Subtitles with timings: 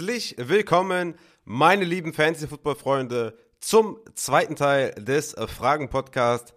[0.00, 1.14] Herzlich willkommen,
[1.44, 6.54] meine lieben Fantasy-Football-Freunde, zum zweiten Teil des Fragen-Podcasts.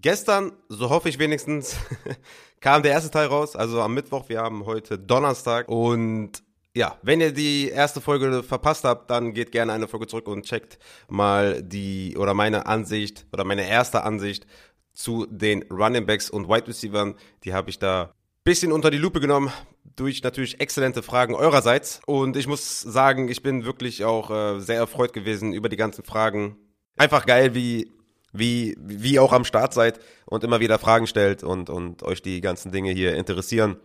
[0.00, 1.76] Gestern, so hoffe ich wenigstens,
[2.60, 4.30] kam der erste Teil raus, also am Mittwoch.
[4.30, 6.42] Wir haben heute Donnerstag und
[6.74, 10.46] ja, wenn ihr die erste Folge verpasst habt, dann geht gerne eine Folge zurück und
[10.46, 10.78] checkt
[11.10, 14.46] mal die oder meine Ansicht oder meine erste Ansicht
[14.94, 17.12] zu den Running Backs und Wide Receivers.
[17.44, 19.52] Die habe ich da bisschen unter die Lupe genommen
[19.96, 22.00] durch natürlich exzellente Fragen eurerseits.
[22.06, 26.04] Und ich muss sagen, ich bin wirklich auch äh, sehr erfreut gewesen über die ganzen
[26.04, 26.56] Fragen.
[26.96, 27.92] Einfach geil, wie
[28.32, 32.40] wie wie auch am Start seid und immer wieder Fragen stellt und und euch die
[32.40, 33.78] ganzen Dinge hier interessieren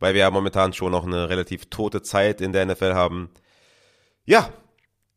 [0.00, 3.30] weil wir ja momentan schon noch eine relativ tote Zeit in der NFL haben.
[4.24, 4.52] Ja,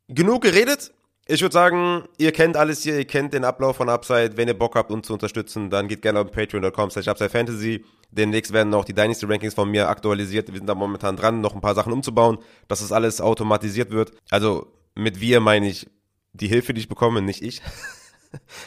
[0.08, 0.94] genug geredet.
[1.26, 4.36] Ich würde sagen, ihr kennt alles hier, ihr kennt den Ablauf von Upside.
[4.36, 7.86] Wenn ihr Bock habt, uns zu unterstützen, dann geht gerne auf patreon.com slash Fantasy.
[8.12, 10.50] Demnächst werden auch die Dynasty Rankings von mir aktualisiert.
[10.50, 14.12] Wir sind da momentan dran, noch ein paar Sachen umzubauen, dass das alles automatisiert wird.
[14.32, 15.90] Also mit wir meine ich
[16.34, 17.62] die Hilfe, die ich bekomme, nicht ich.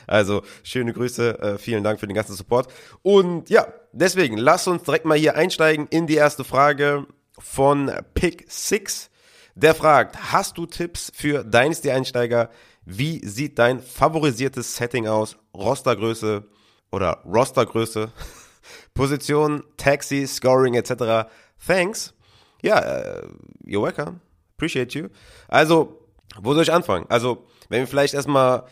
[0.07, 2.73] Also schöne Grüße, äh, vielen Dank für den ganzen Support.
[3.03, 7.05] Und ja, deswegen, lass uns direkt mal hier einsteigen in die erste Frage
[7.37, 9.11] von Pick 6.
[9.59, 12.51] Der fragt, hast du Tipps für Dynasty-Einsteiger?
[12.85, 15.39] Wie sieht dein favorisiertes Setting aus?
[15.55, 16.45] Rostergröße
[16.93, 18.13] oder Rostergröße,
[18.95, 21.31] Position, Taxi, Scoring etc.
[21.67, 22.13] Thanks.
[22.61, 23.29] Ja, uh,
[23.65, 24.21] you're welcome.
[24.57, 25.09] Appreciate you.
[25.49, 26.03] Also,
[26.39, 27.07] wo soll ich anfangen?
[27.09, 28.65] Also, wenn wir vielleicht erstmal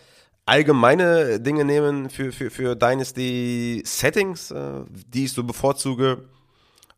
[0.45, 6.29] allgemeine Dinge nehmen für, für, für Dynasty Settings, äh, die ich so bevorzuge.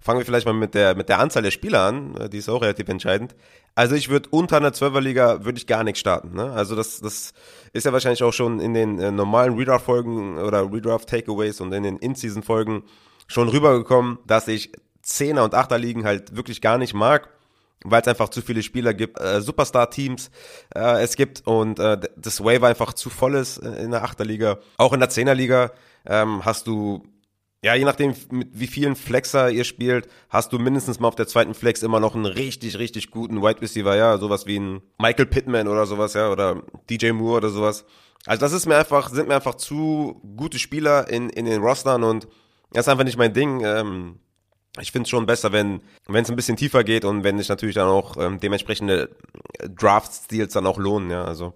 [0.00, 2.48] Fangen wir vielleicht mal mit der, mit der Anzahl der Spieler an, äh, die ist
[2.48, 3.34] auch relativ entscheidend.
[3.74, 6.34] Also ich würde unter einer 12er Liga würde ich gar nicht starten.
[6.34, 6.52] Ne?
[6.52, 7.32] Also das, das
[7.72, 11.96] ist ja wahrscheinlich auch schon in den äh, normalen Redraft-Folgen oder Redraft-Takeaways und in den
[11.98, 12.84] In-Season-Folgen
[13.26, 14.72] schon rübergekommen, dass ich
[15.04, 17.28] 10er und 8er Ligen halt wirklich gar nicht mag
[17.84, 20.30] weil es einfach zu viele Spieler gibt, äh, Superstar-Teams
[20.74, 24.58] äh, es gibt und äh, das Waiver einfach zu voll ist in der Achterliga.
[24.76, 25.72] Auch in der Zehnerliga
[26.04, 27.04] ähm, hast du,
[27.66, 31.26] ja, je nachdem, mit wie vielen Flexer ihr spielt, hast du mindestens mal auf der
[31.26, 35.26] zweiten Flex immer noch einen richtig, richtig guten Wide Receiver, ja, sowas wie ein Michael
[35.26, 37.84] Pittman oder sowas, ja, oder DJ Moore oder sowas.
[38.24, 42.04] Also das ist mir einfach, sind mir einfach zu gute Spieler in, in den Rostern
[42.04, 42.28] und
[42.70, 43.64] das ist einfach nicht mein Ding.
[43.64, 44.20] Ähm,
[44.80, 47.48] ich finde es schon besser, wenn wenn es ein bisschen tiefer geht und wenn sich
[47.48, 49.10] natürlich dann auch ähm, dementsprechende
[49.68, 51.52] Draft-Steals dann auch lohnen, ja, also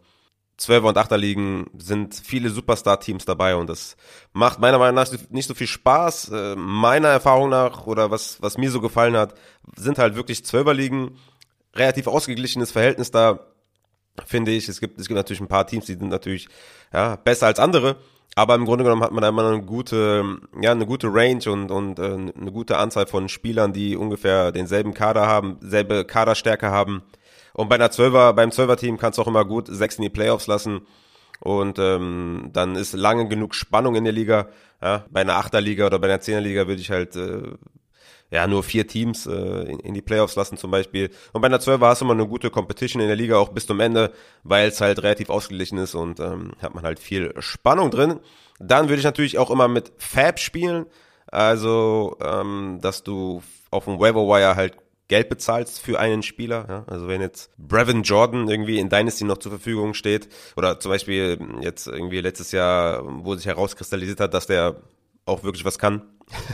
[0.60, 3.96] 12er und 8er Ligen sind viele Superstar-Teams dabei und das
[4.32, 6.28] macht meiner Meinung nach nicht so viel Spaß.
[6.30, 9.34] Äh, meiner Erfahrung nach oder was, was mir so gefallen hat,
[9.76, 11.16] sind halt wirklich 12er Ligen,
[11.74, 13.40] relativ ausgeglichenes Verhältnis da,
[14.26, 14.68] finde ich.
[14.68, 16.48] Es gibt, es gibt natürlich ein paar Teams, die sind natürlich
[16.92, 17.96] ja, besser als andere.
[18.36, 21.70] Aber im Grunde genommen hat man da immer eine gute, ja, eine gute Range und,
[21.70, 27.02] und äh, eine gute Anzahl von Spielern, die ungefähr denselben Kader haben, selbe Kaderstärke haben.
[27.60, 30.46] Und bei einer Zwölfer, beim Zwölfer-Team kannst du auch immer gut sechs in die Playoffs
[30.46, 30.86] lassen.
[31.40, 34.48] Und ähm, dann ist lange genug Spannung in der Liga.
[34.80, 37.42] Ja, bei einer Achterliga oder bei einer Zehnerliga würde ich halt äh,
[38.30, 41.10] ja, nur vier Teams äh, in, in die Playoffs lassen zum Beispiel.
[41.34, 43.66] Und bei einer 12 hast du immer eine gute Competition in der Liga, auch bis
[43.66, 44.10] zum Ende,
[44.42, 48.20] weil es halt relativ ausgeglichen ist und ähm, hat man halt viel Spannung drin.
[48.58, 50.86] Dann würde ich natürlich auch immer mit Fab spielen,
[51.26, 54.76] also ähm, dass du auf dem Waiver Wire halt
[55.10, 56.66] Geld bezahlst für einen Spieler.
[56.68, 56.84] Ja?
[56.86, 61.36] Also wenn jetzt Brevin Jordan irgendwie in Dynasty noch zur Verfügung steht oder zum Beispiel
[61.60, 64.76] jetzt irgendwie letztes Jahr, wo sich herauskristallisiert hat, dass der
[65.26, 66.02] auch wirklich was kann,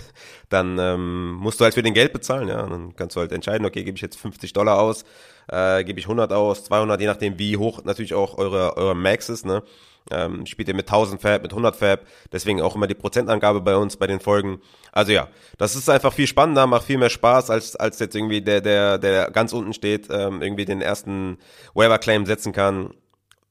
[0.48, 2.66] dann ähm, musst du halt für den Geld bezahlen, ja.
[2.66, 5.04] Dann kannst du halt entscheiden, okay, gebe ich jetzt 50 Dollar aus,
[5.48, 9.28] äh, gebe ich 100 aus, 200, je nachdem, wie hoch natürlich auch eure, eure Max
[9.28, 9.62] ist, ne.
[10.10, 13.76] Ähm, spielt ihr mit 1000 Fab, mit 100 Fab, deswegen auch immer die Prozentangabe bei
[13.76, 14.60] uns, bei den Folgen.
[14.92, 15.28] Also ja,
[15.58, 18.98] das ist einfach viel spannender, macht viel mehr Spaß, als, als jetzt irgendwie der, der,
[18.98, 21.38] der ganz unten steht, ähm, irgendwie den ersten
[21.74, 22.94] Waiver Claim setzen kann,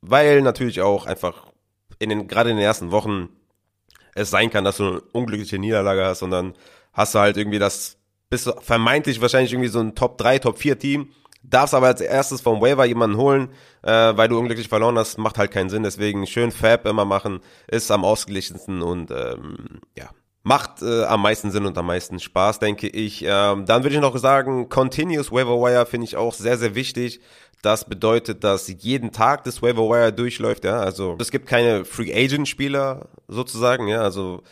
[0.01, 1.47] weil natürlich auch einfach
[1.99, 3.29] in den, gerade in den ersten Wochen
[4.15, 6.53] es sein kann, dass du eine unglückliche Niederlage hast und dann
[6.93, 7.97] hast du halt irgendwie das,
[8.29, 11.09] bist du vermeintlich wahrscheinlich irgendwie so ein Top 3, Top 4 Team,
[11.49, 13.49] darfst aber als erstes vom Waiver jemanden holen,
[13.83, 15.83] äh, weil du unglücklich verloren hast, macht halt keinen Sinn.
[15.83, 20.09] Deswegen schön Fab immer machen, ist am ausgeglichensten und ähm, ja,
[20.43, 23.23] macht äh, am meisten Sinn und am meisten Spaß, denke ich.
[23.27, 27.19] Ähm, dann würde ich noch sagen, Continuous Waiver Wire finde ich auch sehr, sehr wichtig.
[27.61, 30.79] Das bedeutet, dass jeden Tag das Waiver Wire durchläuft, ja.
[30.79, 34.01] Also es gibt keine Free Agent Spieler sozusagen, ja.
[34.01, 34.43] Also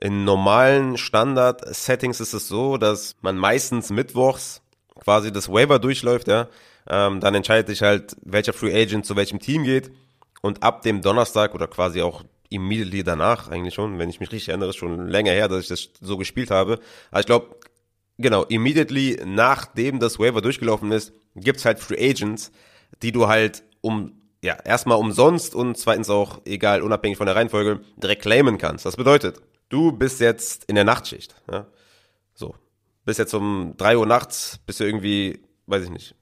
[0.00, 4.62] in normalen Standard-Settings ist es so, dass man meistens mittwochs
[5.00, 6.48] quasi das Waiver durchläuft, ja.
[6.88, 9.90] Ähm, dann entscheidet sich halt, welcher Free Agent zu welchem Team geht.
[10.42, 14.50] Und ab dem Donnerstag oder quasi auch immediately danach eigentlich schon, wenn ich mich richtig
[14.50, 16.78] erinnere, ist schon länger her, dass ich das so gespielt habe.
[17.10, 17.56] Aber ich glaube,
[18.18, 22.52] genau, immediately nachdem das Waiver durchgelaufen ist, gibt's halt Free Agents,
[23.02, 27.80] die du halt um ja, erstmal umsonst und zweitens auch, egal, unabhängig von der Reihenfolge,
[27.96, 28.84] direkt claimen kannst.
[28.84, 29.40] Das bedeutet,
[29.70, 31.34] du bist jetzt in der Nachtschicht.
[31.50, 31.66] Ja?
[33.04, 36.14] Bist jetzt um drei Uhr nachts, bist du irgendwie, weiß ich nicht,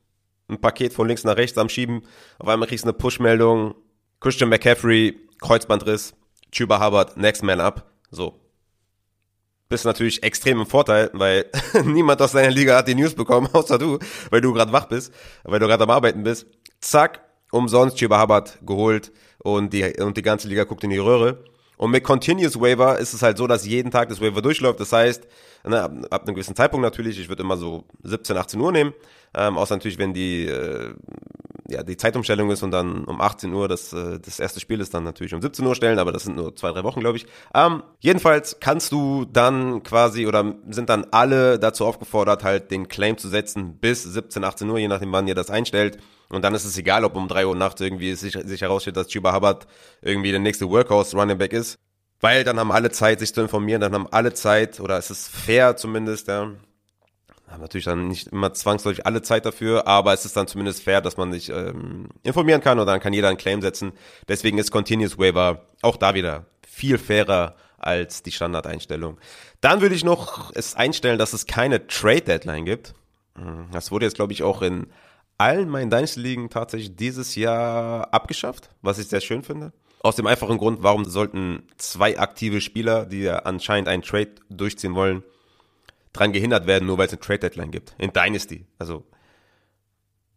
[0.49, 2.03] ein Paket von links nach rechts am Schieben.
[2.39, 3.75] Auf einmal kriegst du eine Push-Meldung.
[4.21, 6.15] Christian McCaffrey, Kreuzbandriss,
[6.53, 7.91] Chuba Hubbard, Next Man Up.
[8.11, 8.39] So.
[9.69, 11.47] Bist natürlich extrem im Vorteil, weil
[11.85, 13.99] niemand aus deiner Liga hat die News bekommen, außer du,
[14.31, 15.13] weil du gerade wach bist,
[15.45, 16.47] weil du gerade am Arbeiten bist.
[16.81, 21.45] Zack, umsonst Chuba Hubbard geholt und die, und die ganze Liga guckt in die Röhre.
[21.83, 24.79] Und mit Continuous Waiver ist es halt so, dass jeden Tag das Waiver durchläuft.
[24.79, 25.27] Das heißt,
[25.65, 28.95] ne, ab, ab einem gewissen Zeitpunkt natürlich, ich würde immer so 17, 18 Uhr nehmen,
[29.35, 30.95] ähm, außer natürlich, wenn die, äh,
[31.73, 34.95] ja, die Zeitumstellung ist und dann um 18 Uhr das, äh, das erste Spiel ist,
[34.95, 37.27] dann natürlich um 17 Uhr stellen, aber das sind nur zwei, drei Wochen, glaube ich.
[37.55, 43.19] Ähm, jedenfalls kannst du dann quasi oder sind dann alle dazu aufgefordert, halt den Claim
[43.19, 45.99] zu setzen bis 17, 18 Uhr, je nachdem, wann ihr das einstellt.
[46.29, 49.09] Und dann ist es egal, ob um drei Uhr nachts irgendwie sich, sich herausstellt, dass
[49.09, 49.67] Chuba Hubbard
[50.01, 51.79] irgendwie der nächste Workhouse Running Back ist.
[52.21, 55.29] Weil dann haben alle Zeit, sich zu informieren, dann haben alle Zeit, oder es ist
[55.29, 56.53] fair zumindest, ja.
[57.53, 61.01] Haben natürlich dann nicht immer zwangsläufig alle Zeit dafür, aber es ist dann zumindest fair,
[61.01, 63.93] dass man sich ähm, informieren kann und dann kann jeder einen Claim setzen.
[64.27, 69.19] Deswegen ist Continuous Waiver auch da wieder viel fairer als die Standardeinstellung.
[69.61, 72.95] Dann würde ich noch es einstellen, dass es keine Trade Deadline gibt.
[73.73, 74.87] Das wurde jetzt, glaube ich, auch in
[75.39, 79.73] allen meinen Dynasty-Ligen tatsächlich dieses Jahr abgeschafft, was ich sehr schön finde.
[80.01, 84.95] Aus dem einfachen Grund, warum sollten zwei aktive Spieler, die ja anscheinend einen Trade durchziehen
[84.95, 85.23] wollen,
[86.13, 87.95] dran gehindert werden, nur weil es eine Trade-Deadline gibt.
[87.99, 88.67] In Dynasty.
[88.79, 89.05] Also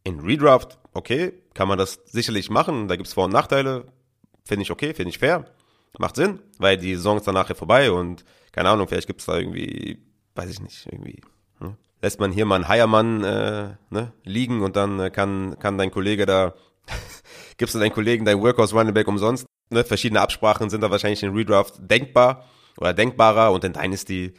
[0.03, 2.87] in Redraft, okay, kann man das sicherlich machen.
[2.87, 3.85] Da gibt es Vor- und Nachteile.
[4.45, 5.45] Finde ich okay, finde ich fair.
[5.97, 9.27] Macht Sinn, weil die Saison ist danach ja vorbei und keine Ahnung, vielleicht gibt es
[9.27, 9.97] da irgendwie,
[10.35, 11.21] weiß ich nicht, irgendwie
[12.05, 15.89] lässt man hier mal einen Heiermann äh, ne, liegen und dann äh, kann, kann dein
[15.89, 16.53] Kollege da,
[17.57, 19.47] gibst du deinen Kollegen dein Workhouse Running Back umsonst.
[19.71, 22.45] Ne, verschiedene Absprachen sind da wahrscheinlich in Redraft denkbar
[22.77, 24.35] oder denkbarer und in Dynasty,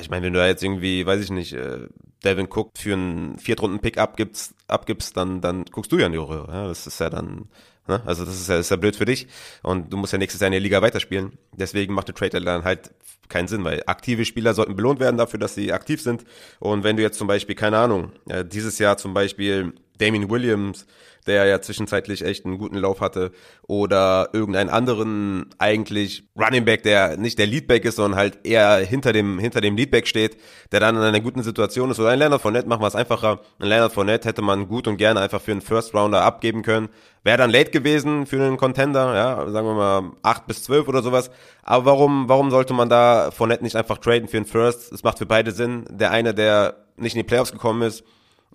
[0.00, 1.88] ich meine, wenn du da jetzt irgendwie, weiß ich nicht, äh,
[2.24, 6.52] Devin Cook für einen Viertrunden-Pick abgibst, abgibst, dann, dann guckst du ja in die Röhre.
[6.52, 6.68] Ja?
[6.68, 7.48] Das ist ja dann,
[7.86, 8.02] ne?
[8.06, 9.28] also das ist ja, ist ja blöd für dich
[9.62, 11.38] und du musst ja nächstes Jahr in der Liga weiterspielen.
[11.52, 12.92] Deswegen macht der Trade dann halt
[13.28, 16.24] keinen Sinn, weil aktive Spieler sollten belohnt werden dafür, dass sie aktiv sind.
[16.60, 20.86] Und wenn du jetzt zum Beispiel, keine Ahnung, ja, dieses Jahr zum Beispiel Damien Williams,
[21.26, 23.32] der ja zwischenzeitlich echt einen guten Lauf hatte,
[23.66, 29.12] oder irgendeinen anderen eigentlich Running Back, der nicht der Leadback ist, sondern halt eher hinter
[29.12, 30.36] dem, hinter dem Leadback steht,
[30.72, 33.40] der dann in einer guten Situation ist, oder ein Leonard Fournette, machen wir es einfacher.
[33.58, 36.88] Ein Leonard Fournette hätte man gut und gerne einfach für einen First Rounder abgeben können.
[37.22, 41.02] Wäre dann late gewesen für einen Contender, ja, sagen wir mal acht bis zwölf oder
[41.02, 41.30] sowas.
[41.62, 44.92] Aber warum, warum sollte man da Fournette nicht einfach traden für einen First?
[44.92, 45.86] Es macht für beide Sinn.
[45.88, 48.04] Der eine, der nicht in die Playoffs gekommen ist,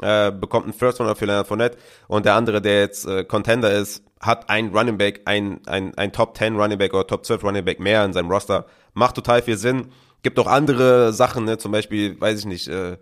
[0.02, 3.72] äh, bekommt einen First Runner für Leonard Fournette und der andere, der jetzt äh, Contender
[3.72, 7.44] ist, hat ein Running Back, ein, ein, ein Top 10 Running Back oder Top 12
[7.44, 8.66] Running Back mehr in seinem Roster.
[8.94, 9.88] Macht total viel Sinn.
[10.22, 11.58] Gibt auch andere Sachen, ne?
[11.58, 12.98] zum Beispiel, weiß ich nicht, äh,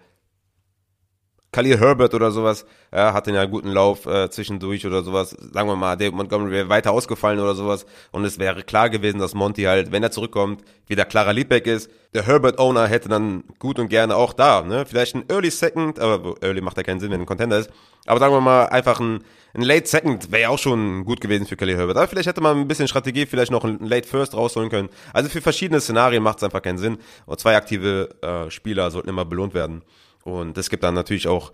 [1.57, 5.31] Khalil Herbert oder sowas, ja, hatte ja einen guten Lauf äh, zwischendurch oder sowas.
[5.31, 7.87] Sagen wir mal, David Montgomery wäre weiter ausgefallen oder sowas.
[8.11, 11.89] Und es wäre klar gewesen, dass Monty halt, wenn er zurückkommt, wieder klarer Leadback ist.
[12.13, 14.85] Der Herbert-Owner hätte dann gut und gerne auch da, ne?
[14.85, 17.71] Vielleicht ein Early Second, aber Early macht ja keinen Sinn, wenn ein Contender ist.
[18.05, 19.23] Aber sagen wir mal, einfach ein,
[19.55, 21.97] ein Late Second wäre ja auch schon gut gewesen für Khalil Herbert.
[21.97, 24.89] Aber vielleicht hätte man ein bisschen Strategie, vielleicht noch ein Late First rausholen können.
[25.11, 26.99] Also für verschiedene Szenarien macht es einfach keinen Sinn.
[27.25, 29.81] Und zwei aktive äh, Spieler sollten immer belohnt werden.
[30.27, 31.53] Und es gibt dann natürlich auch,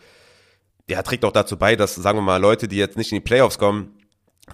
[0.89, 3.23] ja, trägt auch dazu bei, dass, sagen wir mal, Leute, die jetzt nicht in die
[3.23, 3.99] Playoffs kommen,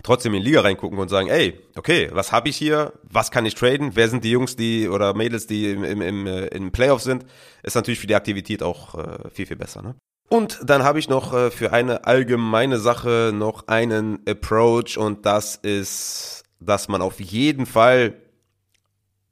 [0.03, 2.91] trotzdem in die Liga reingucken und sagen, ey, okay, was habe ich hier?
[3.03, 3.91] Was kann ich traden?
[3.95, 7.25] Wer sind die Jungs, die oder Mädels, die im, im, im, äh, im Playoff sind?
[7.63, 9.81] Ist natürlich für die Aktivität auch äh, viel, viel besser.
[9.81, 9.95] Ne?
[10.27, 15.55] Und dann habe ich noch äh, für eine allgemeine Sache noch einen Approach und das
[15.55, 18.15] ist, dass man auf jeden Fall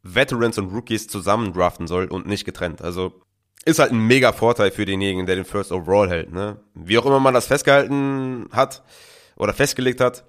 [0.02, 2.82] Veterans und Rookies zusammen draften soll und nicht getrennt.
[2.82, 3.22] Also
[3.68, 6.32] ist halt ein mega Vorteil für denjenigen, der den First Overall hält.
[6.32, 6.58] Ne?
[6.74, 8.82] Wie auch immer man das festgehalten hat
[9.36, 10.24] oder festgelegt hat,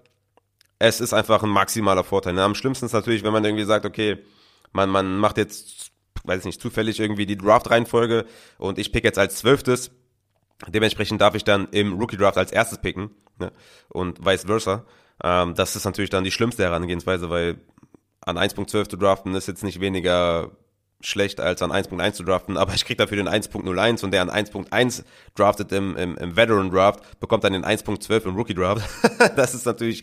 [0.81, 2.33] es ist einfach ein maximaler Vorteil.
[2.33, 2.43] Ne?
[2.43, 4.19] Am schlimmsten ist natürlich, wenn man irgendwie sagt, okay,
[4.73, 5.93] man, man macht jetzt,
[6.25, 8.27] weiß ich nicht, zufällig irgendwie die Draft-Reihenfolge
[8.59, 9.93] und ich pick jetzt als zwölftes.
[10.67, 13.53] Dementsprechend darf ich dann im Rookie-Draft als erstes picken ne?
[13.89, 14.85] und vice versa.
[15.23, 17.61] Ähm, das ist natürlich dann die schlimmste Herangehensweise, weil
[18.21, 20.51] an 1.12 zu draften ist jetzt nicht weniger
[21.01, 24.31] schlecht als an 1.1 zu draften, aber ich krieg dafür den 1.01 und der an
[24.31, 28.89] 1.1 draftet im, im, im Veteran Draft, bekommt dann den 1.12 im Rookie Draft.
[29.37, 30.03] das ist natürlich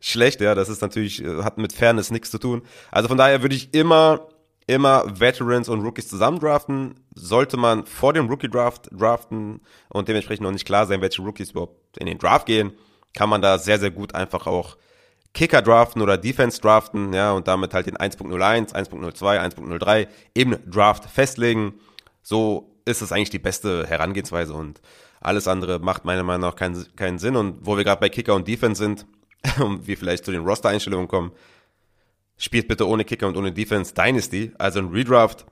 [0.00, 2.62] schlecht, ja, das ist natürlich, äh, hat mit Fairness nichts zu tun.
[2.92, 4.28] Also von daher würde ich immer
[4.66, 6.94] immer Veterans und Rookies zusammen draften.
[7.14, 11.96] Sollte man vor dem Rookie-Draft draften und dementsprechend noch nicht klar sein, welche Rookies überhaupt
[11.98, 12.72] in den Draft gehen,
[13.14, 14.76] kann man da sehr, sehr gut einfach auch
[15.36, 21.04] Kicker draften oder Defense draften, ja, und damit halt den 1.01, 1.02, 1.03 im Draft
[21.10, 21.74] festlegen.
[22.22, 24.80] So ist es eigentlich die beste Herangehensweise und
[25.20, 27.36] alles andere macht meiner Meinung nach keinen, keinen Sinn.
[27.36, 29.04] Und wo wir gerade bei Kicker und Defense sind
[29.60, 31.32] und wir vielleicht zu den Roster-Einstellungen kommen,
[32.38, 35.44] spielt bitte ohne Kicker und ohne Defense Dynasty, also ein Redraft.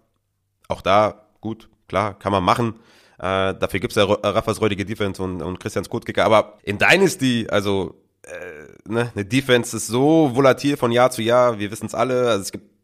[0.68, 2.76] Auch da, gut, klar, kann man machen.
[3.18, 6.24] Äh, dafür gibt's ja Raffas räudige Defense und, und Christians Code-Kicker.
[6.24, 11.58] Aber in Dynasty, also äh, ne, eine Defense ist so volatil von Jahr zu Jahr.
[11.58, 12.28] Wir wissen es alle.
[12.28, 12.74] Also es gibt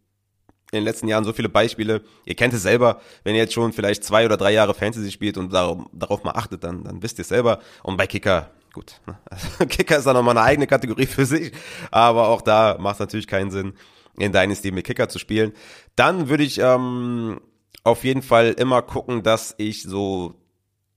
[0.73, 2.03] in den letzten Jahren so viele Beispiele.
[2.25, 5.37] Ihr kennt es selber, wenn ihr jetzt schon vielleicht zwei oder drei Jahre Fantasy spielt
[5.37, 7.59] und darauf, darauf mal achtet, dann, dann wisst ihr es selber.
[7.83, 9.19] Und bei Kicker, gut, ne?
[9.25, 11.53] also Kicker ist dann nochmal eine eigene Kategorie für sich,
[11.91, 13.75] aber auch da macht es natürlich keinen Sinn,
[14.17, 15.53] in Dynasty mit Kicker zu spielen.
[15.97, 17.41] Dann würde ich ähm,
[17.83, 20.35] auf jeden Fall immer gucken, dass ich so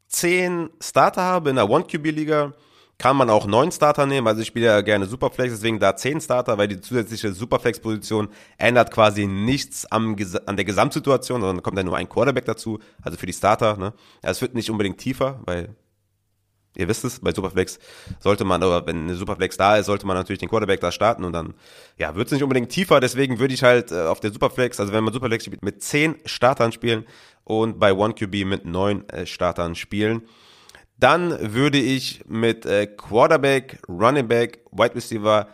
[0.07, 2.53] zehn Starter habe in der One-QB-Liga
[3.03, 4.27] kann man auch neun Starter nehmen.
[4.27, 8.91] Also ich spiele ja gerne Superflex, deswegen da zehn Starter, weil die zusätzliche Superflex-Position ändert
[8.91, 13.25] quasi nichts am, an der Gesamtsituation, sondern kommt dann nur ein Quarterback dazu, also für
[13.25, 13.75] die Starter.
[13.75, 13.91] Ne?
[14.23, 15.75] Ja, es wird nicht unbedingt tiefer, weil
[16.77, 17.77] ihr wisst es, bei Superflex
[18.21, 21.25] sollte man, oder wenn eine Superflex da ist, sollte man natürlich den Quarterback da starten
[21.25, 21.55] und dann,
[21.97, 24.93] ja, wird es nicht unbedingt tiefer, deswegen würde ich halt äh, auf der Superflex, also
[24.93, 27.03] wenn man Superflex spielt, mit zehn Startern spielen
[27.43, 30.21] und bei OneQB mit neun äh, Startern spielen.
[31.03, 35.49] Dann würde ich mit äh, Quarterback, Running Back, Wide Receiver,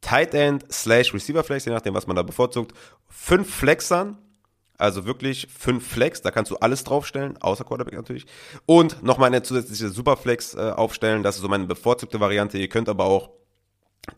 [0.00, 2.72] Tight End slash Receiver Flex, je nachdem, was man da bevorzugt,
[3.08, 4.16] fünf Flexern,
[4.78, 8.24] also wirklich fünf Flex, da kannst du alles draufstellen, außer Quarterback natürlich.
[8.66, 12.56] Und nochmal eine zusätzliche Superflex äh, aufstellen, das ist so meine bevorzugte Variante.
[12.58, 13.30] Ihr könnt aber auch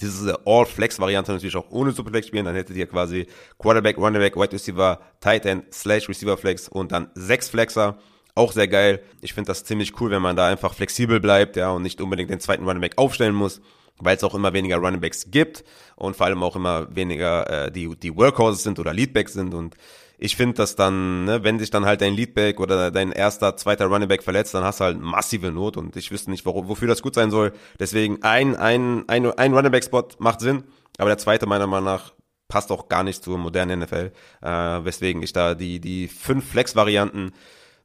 [0.03, 3.29] diese All-Flex-Variante natürlich auch ohne Superflex spielen, dann hättet ihr quasi
[3.59, 7.97] Quarterback, Running Back, Wide Receiver, Tight End slash Receiver Flex und dann sechs Flexer.
[8.37, 9.01] Auch sehr geil.
[9.23, 12.29] Ich finde das ziemlich cool, wenn man da einfach flexibel bleibt, ja, und nicht unbedingt
[12.29, 13.63] den zweiten Running Back aufstellen muss,
[13.99, 15.65] weil es auch immer weniger Running Backs gibt
[15.97, 19.75] und vor allem auch immer weniger äh, die, die Workhorses sind oder Leadbacks sind und
[20.19, 23.87] ich finde dass dann, ne, wenn sich dann halt dein Leadback oder dein erster, zweiter
[23.87, 26.89] Running Back verletzt, dann hast du halt massive Not und ich wüsste nicht, warum, wofür
[26.89, 27.55] das gut sein soll.
[27.81, 30.65] Deswegen ein, ein, ein, ein Running Back Spot macht Sinn,
[30.99, 32.13] aber der zweite meiner Meinung nach
[32.49, 34.13] passt auch gar nicht zur modernen NFL,
[34.43, 37.33] äh, weswegen ich da die, die fünf Flex-Varianten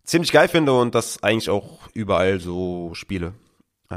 [0.03, 3.34] ziemlich geil finde und das eigentlich auch überall so spiele.
[3.89, 3.96] Äh,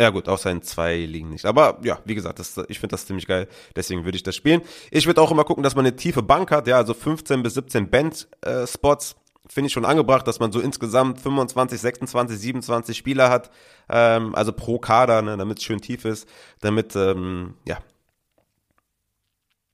[0.00, 1.44] ja gut, außer in zwei liegen nicht.
[1.44, 3.46] Aber ja, wie gesagt, das, ich finde das ziemlich geil.
[3.76, 4.62] Deswegen würde ich das spielen.
[4.90, 6.66] Ich würde auch immer gucken, dass man eine tiefe Bank hat.
[6.66, 9.12] Ja, also 15 bis 17 Band-Spots.
[9.12, 13.50] Äh, finde ich schon angebracht, dass man so insgesamt 25, 26, 27 Spieler hat.
[13.88, 16.28] Ähm, also pro Kader, ne, damit es schön tief ist.
[16.60, 17.78] Damit, ähm, ja,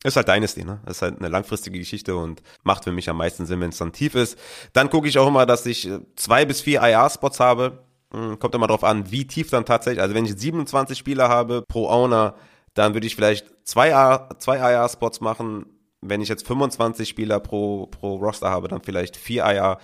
[0.02, 0.80] ist halt Dynasty, ne?
[0.86, 3.92] Ist halt eine langfristige Geschichte und macht für mich am meisten Sinn, wenn es dann
[3.92, 4.38] tief ist.
[4.72, 7.84] Dann gucke ich auch immer, dass ich äh, zwei bis vier IR-Spots habe.
[8.12, 10.00] Hm, kommt immer drauf an, wie tief dann tatsächlich.
[10.00, 12.34] Also wenn ich 27 Spieler habe pro Owner,
[12.74, 13.90] dann würde ich vielleicht zwei,
[14.38, 15.66] zwei IR-Spots machen.
[16.00, 19.78] Wenn ich jetzt 25 Spieler pro, pro Roster habe, dann vielleicht vier IR.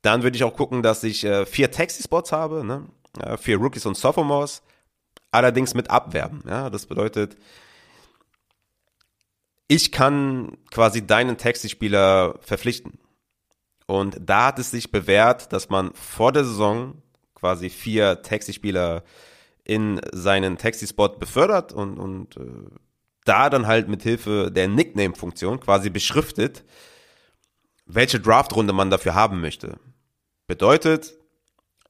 [0.00, 2.86] Dann würde ich auch gucken, dass ich äh, vier Taxi-Spots habe, ne?
[3.20, 4.62] Ja, vier Rookies und Sophomores.
[5.30, 6.42] Allerdings mit Abwerben.
[6.48, 7.36] Ja, das bedeutet,
[9.68, 12.98] ich kann quasi deinen Taxi-Spieler verpflichten.
[13.86, 17.02] Und da hat es sich bewährt, dass man vor der Saison
[17.34, 19.04] quasi vier Taxi-Spieler
[19.64, 22.70] in seinen Taxi-Spot befördert und, und äh,
[23.24, 26.64] da dann halt mit Hilfe der Nickname-Funktion quasi beschriftet,
[27.84, 29.78] welche Draftrunde man dafür haben möchte.
[30.46, 31.14] Bedeutet,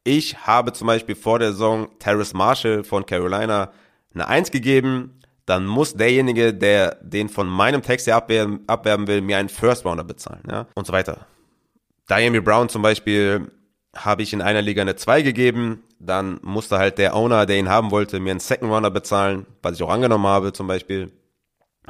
[0.03, 3.73] ich habe zum Beispiel vor der Saison Terrace Marshall von Carolina
[4.15, 9.23] eine Eins gegeben, dann muss derjenige, der den von meinem Text her abwerben, abwerben will,
[9.23, 11.27] mir einen First Rounder bezahlen, ja, und so weiter.
[12.11, 13.51] Diami Brown zum Beispiel
[13.97, 17.71] habe ich in einer Liga eine 2 gegeben, dann musste halt der Owner, der ihn
[17.71, 21.13] haben wollte, mir einen Second Rounder bezahlen, was ich auch angenommen habe zum Beispiel.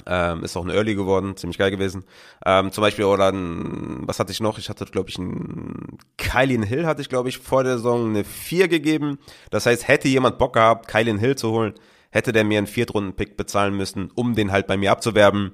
[0.06, 2.04] Ähm, ist auch eine Early geworden, ziemlich geil gewesen.
[2.46, 4.56] Ähm, zum Beispiel, oder ein, was hatte ich noch?
[4.58, 8.22] Ich hatte, glaube ich, einen Kylian Hill hatte ich, glaube ich, vor der Saison eine
[8.22, 9.18] 4 gegeben.
[9.50, 11.74] Das heißt, hätte jemand Bock gehabt, Kylian Hill zu holen,
[12.10, 15.52] hätte der mir einen Viertrunden-Pick bezahlen müssen, um den halt bei mir abzuwerben.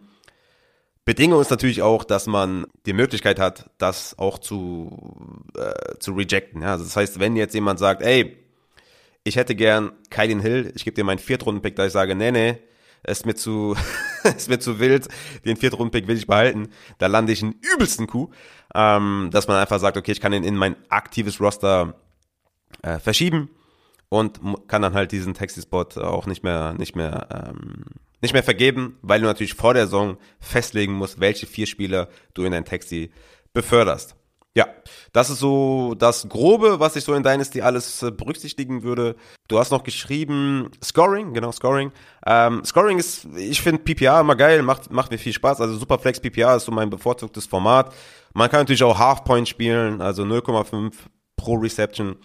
[1.04, 6.62] Bedingung ist natürlich auch, dass man die Möglichkeit hat, das auch zu, äh, zu rejecten.
[6.62, 6.72] Ja?
[6.72, 8.38] Also das heißt, wenn jetzt jemand sagt, ey,
[9.22, 12.58] ich hätte gern Kylian Hill, ich gebe dir meinen Viertrunden-Pick, da ich sage, nee, nee,
[13.06, 13.76] ist mir zu,
[14.36, 15.08] ist mir zu wild,
[15.44, 16.68] den Viertrunden-Pick will ich behalten,
[16.98, 18.34] da lande ich einen übelsten Coup,
[18.74, 21.96] ähm, dass man einfach sagt, okay, ich kann ihn in mein aktives Roster
[22.82, 23.50] äh, verschieben
[24.08, 27.84] und kann dann halt diesen Taxi-Spot auch nicht mehr, nicht mehr, ähm,
[28.20, 32.44] nicht mehr vergeben, weil du natürlich vor der Saison festlegen musst, welche vier Spieler du
[32.44, 33.10] in dein Taxi
[33.52, 34.16] beförderst.
[34.56, 34.68] Ja,
[35.12, 39.16] das ist so das Grobe, was ich so in Dynasty alles äh, berücksichtigen würde.
[39.48, 41.90] Du hast noch geschrieben Scoring, genau, Scoring.
[42.24, 45.60] Ähm, Scoring ist, ich finde PPR immer geil, macht, macht mir viel Spaß.
[45.60, 47.92] Also Superflex PPR ist so mein bevorzugtes Format.
[48.32, 50.92] Man kann natürlich auch Half-Point spielen, also 0,5
[51.36, 52.16] pro Reception.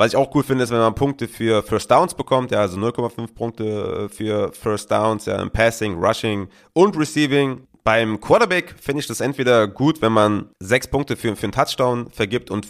[0.00, 2.78] Was ich auch cool finde, ist, wenn man Punkte für First Downs bekommt, ja, also
[2.78, 7.66] 0,5 Punkte für First Downs, ja, im Passing, Rushing und Receiving.
[7.82, 12.08] Beim Quarterback finde ich das entweder gut, wenn man sechs Punkte für, für einen Touchdown
[12.12, 12.64] vergibt und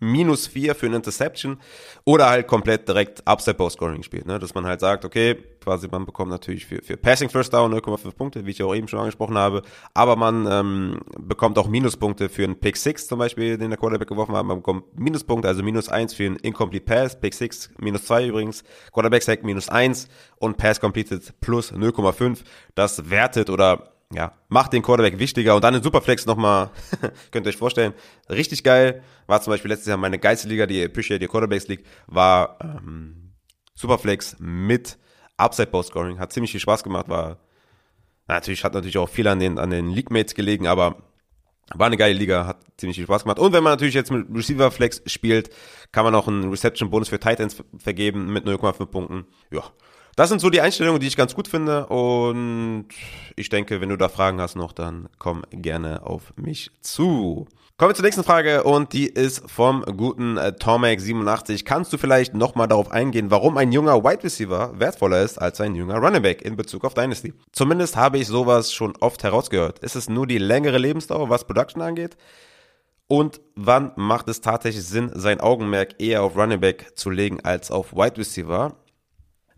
[0.00, 1.58] minus vier für eine Interception
[2.04, 4.38] oder halt komplett direkt Upside Bow Scoring spielt, ne?
[4.38, 8.12] dass man halt sagt, okay, quasi man bekommt natürlich für, für Passing First Down 0,5
[8.12, 9.62] Punkte, wie ich auch eben schon angesprochen habe,
[9.94, 14.08] aber man ähm, bekommt auch Minuspunkte für einen Pick 6 zum Beispiel, den der Quarterback
[14.08, 18.04] geworfen hat, man bekommt Minuspunkte, also minus 1 für einen Incomplete Pass, Pick 6 minus
[18.04, 22.38] 2 übrigens, Quarterback Sack minus 1 und Pass Completed plus 0,5,
[22.74, 26.70] das wertet oder ja, macht den Quarterback wichtiger und dann in Superflex nochmal,
[27.30, 27.92] könnt ihr euch vorstellen,
[28.30, 29.02] richtig geil.
[29.26, 33.34] War zum Beispiel letztes Jahr meine geilste Liga, die Appreciate Your Quarterbacks League, war ähm,
[33.74, 34.98] Superflex mit
[35.36, 36.18] Upside Post Scoring.
[36.18, 37.38] Hat ziemlich viel Spaß gemacht, war
[38.26, 41.02] natürlich, hat natürlich auch viel an den, an den League-Mates gelegen, aber
[41.74, 43.38] war eine geile Liga, hat ziemlich viel Spaß gemacht.
[43.38, 45.50] Und wenn man natürlich jetzt mit Receiver Flex spielt,
[45.92, 49.26] kann man auch einen Reception Bonus für Titans vergeben mit 0,5 Punkten.
[49.50, 49.64] Ja,
[50.18, 51.86] das sind so die Einstellungen, die ich ganz gut finde.
[51.86, 52.88] Und
[53.36, 57.46] ich denke, wenn du da Fragen hast noch, dann komm gerne auf mich zu.
[57.76, 61.64] Kommen wir zur nächsten Frage und die ist vom guten äh, Tomac87.
[61.64, 65.76] Kannst du vielleicht nochmal darauf eingehen, warum ein junger Wide Receiver wertvoller ist als ein
[65.76, 67.32] junger Running Back in Bezug auf Dynasty?
[67.52, 69.78] Zumindest habe ich sowas schon oft herausgehört.
[69.78, 72.16] Ist es nur die längere Lebensdauer, was Production angeht?
[73.06, 77.70] Und wann macht es tatsächlich Sinn, sein Augenmerk eher auf Running Back zu legen als
[77.70, 78.74] auf Wide Receiver?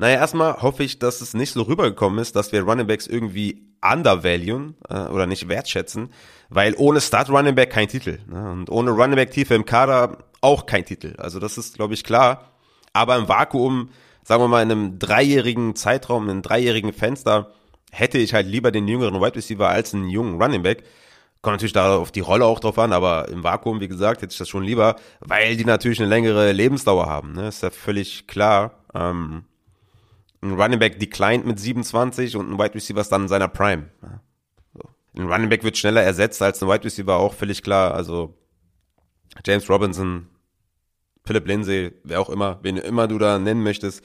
[0.00, 3.66] Naja, erstmal hoffe ich, dass es nicht so rübergekommen ist, dass wir Running Backs irgendwie
[3.82, 6.08] undervaluen äh, oder nicht wertschätzen,
[6.48, 8.50] weil ohne Start Running Back kein Titel ne?
[8.50, 11.16] und ohne Running Back Tiefe im Kader auch kein Titel.
[11.18, 12.50] Also das ist, glaube ich, klar.
[12.94, 13.90] Aber im Vakuum,
[14.24, 17.52] sagen wir mal, in einem dreijährigen Zeitraum, in einem dreijährigen Fenster,
[17.92, 20.82] hätte ich halt lieber den jüngeren Wide Receiver als einen jungen Running Back.
[21.42, 24.32] Kommt natürlich da auf die Rolle auch drauf an, aber im Vakuum, wie gesagt, hätte
[24.32, 27.34] ich das schon lieber, weil die natürlich eine längere Lebensdauer haben.
[27.34, 27.48] Ne?
[27.48, 28.72] Ist ja völlig klar.
[28.94, 29.44] Ähm,
[30.42, 33.90] ein Running Back declined mit 27 und ein Wide Receiver ist dann in seiner Prime.
[34.02, 34.20] Ja,
[34.72, 34.80] so.
[35.16, 37.94] Ein Running Back wird schneller ersetzt als ein Wide Receiver, auch völlig klar.
[37.94, 38.34] Also
[39.44, 40.28] James Robinson,
[41.24, 44.04] Philip Lindsay, wer auch immer, wen immer du da nennen möchtest,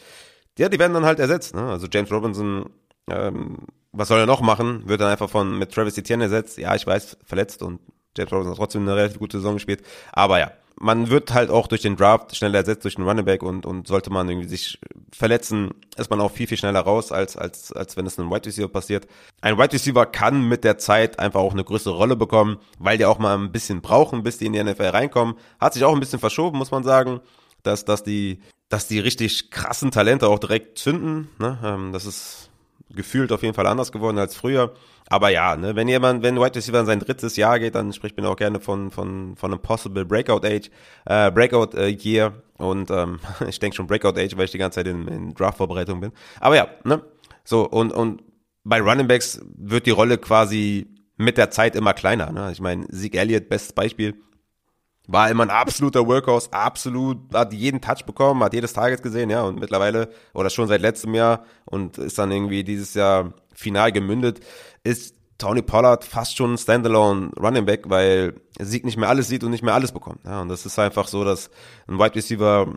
[0.58, 1.56] ja, die werden dann halt ersetzt.
[1.56, 1.70] Ne?
[1.70, 2.70] Also James Robinson,
[3.10, 3.58] ähm,
[3.92, 4.88] was soll er noch machen?
[4.88, 6.58] Wird dann einfach von mit Travis Etienne ersetzt.
[6.58, 7.80] Ja, ich weiß, verletzt und
[8.18, 9.84] James Robinson hat trotzdem eine relativ gute Saison gespielt.
[10.12, 13.44] Aber ja, man wird halt auch durch den Draft schneller ersetzt durch den Running Back
[13.44, 14.80] und, und sollte man irgendwie sich
[15.14, 18.46] verletzen, ist man auch viel, viel schneller raus, als, als, als wenn es einem Wide
[18.46, 19.08] Receiver passiert.
[19.42, 23.06] Ein Wide Receiver kann mit der Zeit einfach auch eine größere Rolle bekommen, weil die
[23.06, 25.36] auch mal ein bisschen brauchen, bis die in die NFL reinkommen.
[25.60, 27.22] Hat sich auch ein bisschen verschoben, muss man sagen,
[27.64, 31.30] dass, dass die, dass die richtig krassen Talente auch direkt zünden.
[31.40, 31.58] Ne?
[31.64, 32.50] Ähm, das ist
[32.96, 34.74] gefühlt auf jeden Fall anders geworden als früher.
[35.08, 38.18] Aber ja, ne, wenn jemand, wenn White Receiver in sein drittes Jahr geht, dann spricht
[38.18, 40.70] man auch gerne von, von, von einem possible Breakout Age,
[41.06, 42.34] äh, Breakout äh, Year.
[42.58, 46.00] Und ähm, ich denke schon Breakout Age, weil ich die ganze Zeit in, in Draft-Vorbereitung
[46.00, 46.12] bin.
[46.40, 47.04] Aber ja, ne?
[47.44, 48.24] So, und, und
[48.64, 52.32] bei Running Backs wird die Rolle quasi mit der Zeit immer kleiner.
[52.32, 52.52] Ne?
[52.52, 54.16] Ich meine, Zeke Elliott, bestes Beispiel,
[55.08, 59.44] war immer ein absoluter Workhorse, absolut, hat jeden Touch bekommen, hat jedes Target gesehen, ja,
[59.44, 64.40] und mittlerweile, oder schon seit letztem Jahr und ist dann irgendwie dieses Jahr final gemündet,
[64.84, 69.44] ist Tony Pollard fast schon ein Standalone Running Back, weil Sieg nicht mehr alles sieht
[69.44, 70.20] und nicht mehr alles bekommt.
[70.26, 71.50] Ja, und das ist einfach so, dass
[71.88, 72.74] ein Wide Receiver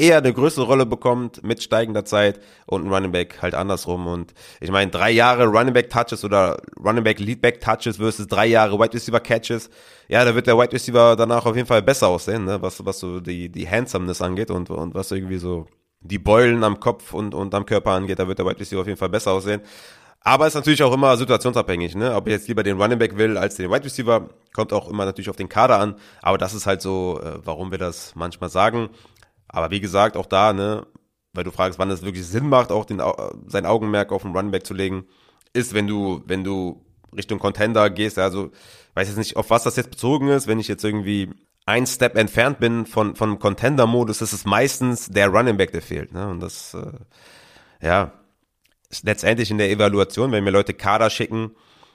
[0.00, 4.06] eher eine größere Rolle bekommt mit steigender Zeit und ein Running Back halt andersrum.
[4.06, 8.46] Und ich meine, drei Jahre Running Back Touches oder Running Back Leadback Touches versus drei
[8.46, 9.70] Jahre Wide Receiver Catches.
[10.08, 12.60] Ja, da wird der Wide Receiver danach auf jeden Fall besser aussehen, ne?
[12.62, 15.66] was, was so die, die Handsomeness angeht und, und was irgendwie so
[16.00, 18.86] die Beulen am Kopf und, und am Körper angeht, da wird der Wide Receiver auf
[18.86, 19.60] jeden Fall besser aussehen.
[20.22, 22.14] Aber ist natürlich auch immer situationsabhängig, ne?
[22.14, 25.06] Ob ich jetzt lieber den Running Back will als den Wide Receiver, kommt auch immer
[25.06, 25.94] natürlich auf den Kader an.
[26.20, 28.90] Aber das ist halt so, äh, warum wir das manchmal sagen.
[29.52, 30.86] Aber wie gesagt, auch da, ne,
[31.32, 33.02] weil du fragst, wann es wirklich Sinn macht, auch den,
[33.46, 35.04] sein Augenmerk auf den Running Back zu legen,
[35.52, 36.84] ist, wenn du, wenn du
[37.16, 38.50] Richtung Contender gehst, also
[38.94, 41.30] weiß jetzt nicht, auf was das jetzt bezogen ist, wenn ich jetzt irgendwie
[41.66, 46.12] ein Step entfernt bin von, von Contender-Modus, ist es meistens der Running Back, der fehlt.
[46.12, 46.28] Ne?
[46.28, 48.12] Und das, äh, ja,
[48.88, 51.52] ist letztendlich in der Evaluation, wenn mir Leute Kader schicken,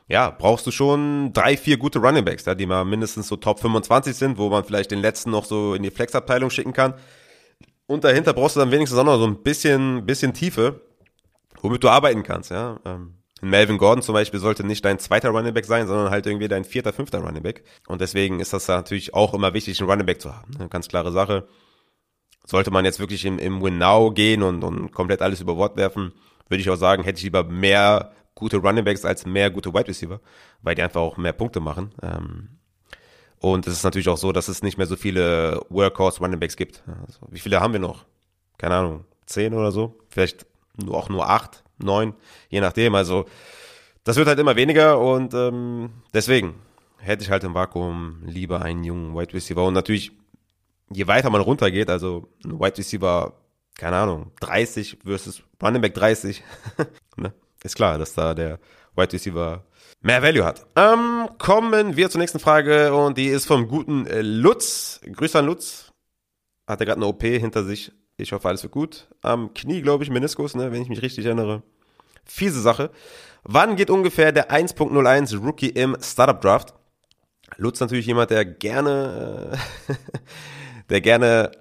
[0.07, 3.59] ja, brauchst du schon drei, vier gute Running Backs, ja, die mal mindestens so Top
[3.59, 6.93] 25 sind, wo man vielleicht den letzten noch so in die Flex-Abteilung schicken kann.
[7.87, 10.81] Und dahinter brauchst du dann wenigstens auch noch so ein bisschen, bisschen Tiefe.
[11.61, 12.79] womit du arbeiten kannst, ja.
[12.85, 16.47] Ähm, Melvin Gordon zum Beispiel sollte nicht dein zweiter Running Back sein, sondern halt irgendwie
[16.47, 17.63] dein vierter, fünfter Running Back.
[17.87, 20.51] Und deswegen ist das natürlich auch immer wichtig, einen Running Back zu haben.
[20.57, 21.47] Eine ganz klare Sache.
[22.45, 25.77] Sollte man jetzt wirklich im, im Win Now gehen und, und komplett alles über Bord
[25.77, 26.13] werfen,
[26.47, 29.87] würde ich auch sagen, hätte ich lieber mehr gute Running Backs als mehr gute Wide
[29.87, 30.19] Receiver,
[30.61, 31.93] weil die einfach auch mehr Punkte machen.
[32.03, 32.59] Ähm,
[33.39, 36.55] und es ist natürlich auch so, dass es nicht mehr so viele Workhorse Running Backs
[36.55, 36.83] gibt.
[37.05, 38.05] Also, wie viele haben wir noch?
[38.57, 39.99] Keine Ahnung, zehn oder so?
[40.09, 40.45] Vielleicht
[40.89, 42.13] auch nur acht, neun,
[42.49, 42.95] je nachdem.
[42.95, 43.25] Also
[44.03, 46.55] das wird halt immer weniger und ähm, deswegen
[46.97, 49.63] hätte ich halt im Vakuum lieber einen jungen Wide Receiver.
[49.63, 50.11] Und natürlich,
[50.91, 53.33] je weiter man runtergeht, also ein Wide Receiver,
[53.77, 56.43] keine Ahnung, 30 versus Running Back 30,
[57.17, 57.33] ne?
[57.63, 58.59] ist klar, dass da der
[58.95, 59.63] Wide Receiver
[60.05, 60.65] mehr Value hat.
[60.75, 65.01] Ähm, kommen wir zur nächsten Frage und die ist vom guten äh, Lutz.
[65.03, 65.91] Grüße an Lutz.
[66.67, 67.91] Hat er gerade eine OP hinter sich.
[68.15, 69.07] Ich hoffe, alles wird gut.
[69.21, 71.63] Am Knie, glaube ich, Meniskus, ne, wenn ich mich richtig erinnere.
[72.23, 72.91] Fiese Sache.
[73.43, 76.75] Wann geht ungefähr der 1.01 Rookie im Startup Draft?
[77.57, 79.93] Lutz natürlich jemand, der gerne, äh,
[80.89, 81.51] der gerne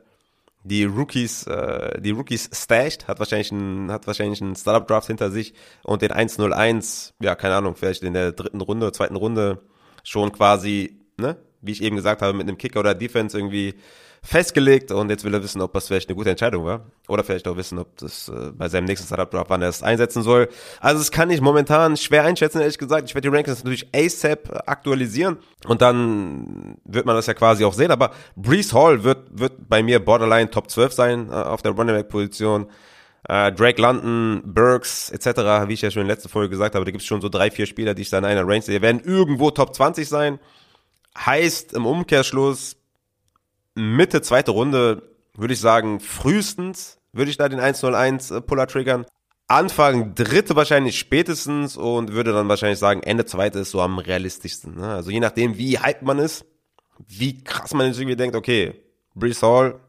[0.64, 5.30] die Rookies, äh, die Rookies stasht, hat wahrscheinlich ein, hat wahrscheinlich einen Startup Draft hinter
[5.30, 9.60] sich und den 101, ja, keine Ahnung, vielleicht in der dritten Runde, zweiten Runde
[10.02, 13.74] schon quasi, ne, wie ich eben gesagt habe, mit einem Kicker oder Defense irgendwie
[14.24, 16.86] festgelegt und jetzt will er wissen, ob das vielleicht eine gute Entscheidung war.
[17.08, 19.82] Oder vielleicht auch wissen, ob das äh, bei seinem nächsten Startup Draft, wann er es
[19.82, 20.48] einsetzen soll.
[20.80, 23.08] Also das kann ich momentan schwer einschätzen, ehrlich gesagt.
[23.08, 27.74] Ich werde die Rankings natürlich ASAP aktualisieren und dann wird man das ja quasi auch
[27.74, 27.90] sehen.
[27.90, 31.94] Aber Brees Hall wird, wird bei mir Borderline Top 12 sein äh, auf der Running
[31.94, 32.66] Back Position.
[33.28, 36.84] Äh, Drake London, Burks etc., wie ich ja schon in der letzten Folge gesagt habe,
[36.84, 38.82] da gibt es schon so drei, vier Spieler, die ich da in einer Range sehe,
[38.82, 40.38] werden irgendwo Top 20 sein.
[41.16, 42.76] Heißt im Umkehrschluss,
[43.74, 45.02] Mitte zweite Runde
[45.36, 49.06] würde ich sagen, frühestens würde ich da den 101 äh, Puller triggern.
[49.46, 54.76] Anfang dritte wahrscheinlich spätestens und würde dann wahrscheinlich sagen, Ende zweite ist so am realistischsten.
[54.76, 54.88] Ne?
[54.88, 56.46] Also je nachdem, wie hyped man ist,
[57.06, 58.74] wie krass man jetzt irgendwie denkt, okay,
[59.14, 59.80] Brees Hall,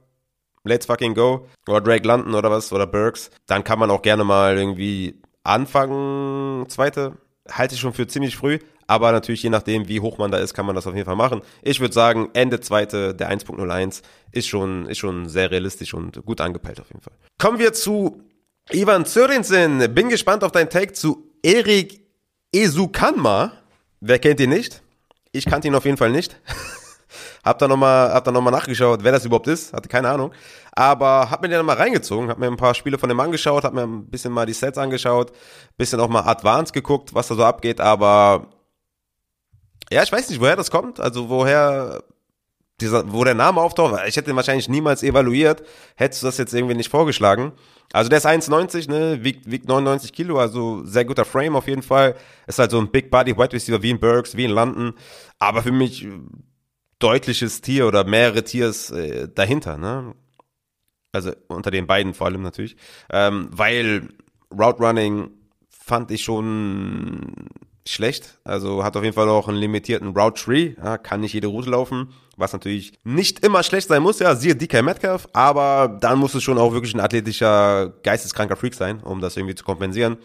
[0.64, 1.48] let's fucking go.
[1.68, 3.32] Oder Drake London oder was, oder Burks.
[3.46, 7.14] Dann kann man auch gerne mal irgendwie anfangen, zweite.
[7.50, 8.60] Halte ich schon für ziemlich früh.
[8.88, 11.16] Aber natürlich, je nachdem, wie hoch man da ist, kann man das auf jeden Fall
[11.16, 11.42] machen.
[11.64, 16.40] Ich würde sagen, Ende zweite, der 1.01 ist schon, ist schon sehr realistisch und gut
[16.40, 17.14] angepeilt auf jeden Fall.
[17.40, 18.22] Kommen wir zu
[18.72, 19.94] Ivan Zörinsen.
[19.94, 22.02] Bin gespannt auf deinen Take zu Erik
[22.52, 23.54] Esukanma.
[24.02, 24.82] Wer kennt ihn nicht?
[25.32, 26.40] Ich kannte ihn auf jeden Fall nicht.
[27.46, 29.72] hab da nochmal, hab da nochmal nachgeschaut, wer das überhaupt ist.
[29.72, 30.34] Hatte keine Ahnung.
[30.74, 33.74] Aber hab mir den mal reingezogen, hab mir ein paar Spiele von dem angeschaut, hab
[33.74, 35.32] mir ein bisschen mal die Sets angeschaut,
[35.78, 38.48] bisschen auch mal Advanced geguckt, was da so abgeht, aber
[39.92, 41.00] ja, ich weiß nicht, woher das kommt.
[41.00, 42.04] Also woher
[42.82, 44.02] dieser, wo der Name auftaucht.
[44.08, 45.64] Ich hätte ihn wahrscheinlich niemals evaluiert,
[45.96, 47.54] hättest du das jetzt irgendwie nicht vorgeschlagen.
[47.94, 51.84] Also der ist 1,90, ne, wiegt, wiegt 99 Kilo, also sehr guter Frame auf jeden
[51.84, 52.16] Fall.
[52.48, 54.94] Ist halt so ein Big Body Wide Receiver wie in Burks, wie in London.
[55.40, 56.06] Aber für mich
[57.06, 60.16] deutliches Tier oder mehrere Tiers äh, dahinter, ne?
[61.12, 62.76] Also unter den beiden vor allem natürlich.
[63.12, 64.10] Ähm, weil
[64.52, 65.30] Route Running
[65.70, 67.48] fand ich schon
[67.88, 68.40] schlecht.
[68.44, 71.70] Also hat auf jeden Fall auch einen limitierten Route Tree, ja, kann nicht jede Route
[71.70, 76.34] laufen, was natürlich nicht immer schlecht sein muss, ja, siehe DK Metcalf, aber dann muss
[76.34, 80.18] es schon auch wirklich ein athletischer, geisteskranker Freak sein, um das irgendwie zu kompensieren.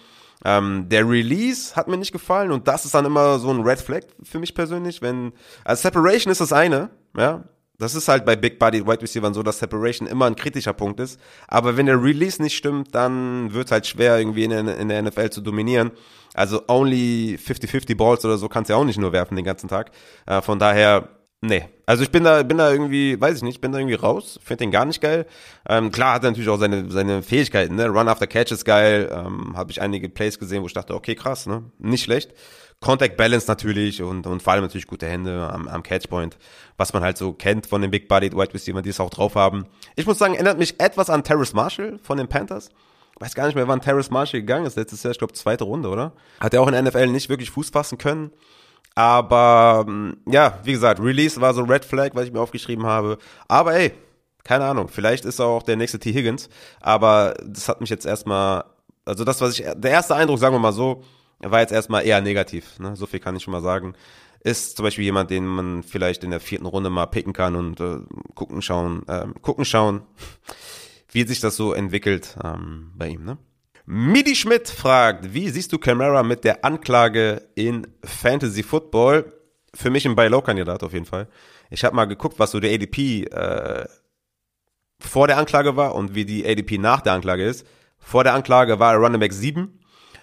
[0.45, 3.81] Ähm, der Release hat mir nicht gefallen und das ist dann immer so ein Red
[3.81, 5.33] Flag für mich persönlich, wenn,
[5.65, 7.45] also Separation ist das eine, ja,
[7.81, 11.01] das ist halt bei Big Body Wide Receivers so, dass Separation immer ein kritischer Punkt
[11.01, 11.19] ist.
[11.49, 14.89] Aber wenn der Release nicht stimmt, dann wird es halt schwer, irgendwie in der, in
[14.91, 15.91] der NFL zu dominieren.
[16.35, 19.69] Also only 50-50 Balls oder so kannst du ja auch nicht nur werfen den ganzen
[19.69, 19.93] Tag.
[20.27, 21.09] Äh, von daher,
[21.41, 21.69] nee.
[21.87, 24.65] Also ich bin da, bin da irgendwie, weiß ich nicht, bin da irgendwie raus, finde
[24.65, 25.27] den gar nicht geil.
[25.69, 27.89] Ähm, klar hat er natürlich auch seine, seine Fähigkeiten, ne?
[27.89, 29.11] Run after Catch ist geil.
[29.13, 31.65] Ähm, Habe ich einige Plays gesehen, wo ich dachte, okay, krass, ne?
[31.79, 32.33] Nicht schlecht.
[32.81, 36.39] Contact Balance natürlich und, und vor allem natürlich gute Hände am, am Catchpoint,
[36.79, 39.35] was man halt so kennt von den Big Body Wide Receivers, die es auch drauf
[39.35, 39.67] haben.
[39.97, 42.71] Ich muss sagen, erinnert mich etwas an Terrace Marshall von den Panthers
[43.21, 44.77] weiß gar nicht mehr, wann Terrace Marshall gegangen ist.
[44.77, 46.13] Letztes Jahr, ich glaube, zweite Runde, oder?
[46.41, 48.33] Hat er auch in der NFL nicht wirklich Fuß fassen können.
[49.01, 53.17] Aber mm, ja, wie gesagt, Release war so Red Flag, was ich mir aufgeschrieben habe.
[53.49, 53.93] Aber ey,
[54.45, 56.13] keine Ahnung, vielleicht ist auch der nächste T.
[56.13, 56.51] Higgins.
[56.81, 58.65] Aber das hat mich jetzt erstmal,
[59.07, 61.03] also das, was ich, der erste Eindruck, sagen wir mal so,
[61.39, 62.79] war jetzt erstmal eher negativ.
[62.79, 62.95] Ne?
[62.95, 63.95] So viel kann ich schon mal sagen.
[64.41, 67.81] Ist zum Beispiel jemand, den man vielleicht in der vierten Runde mal picken kann und
[67.81, 68.01] äh,
[68.35, 70.03] gucken, schauen, äh, gucken, schauen
[71.11, 73.25] wie sich das so entwickelt ähm, bei ihm.
[73.25, 73.39] Ne?
[73.87, 79.33] Midi Schmidt fragt, wie siehst du Camara mit der Anklage in Fantasy Football?
[79.75, 81.29] Für mich ein Buy-Low-Kandidat auf jeden Fall.
[81.71, 83.87] Ich habe mal geguckt, was so der ADP äh,
[85.01, 87.67] vor der Anklage war und wie die ADP nach der Anklage ist.
[87.99, 89.81] Vor der Anklage war er Running Back 7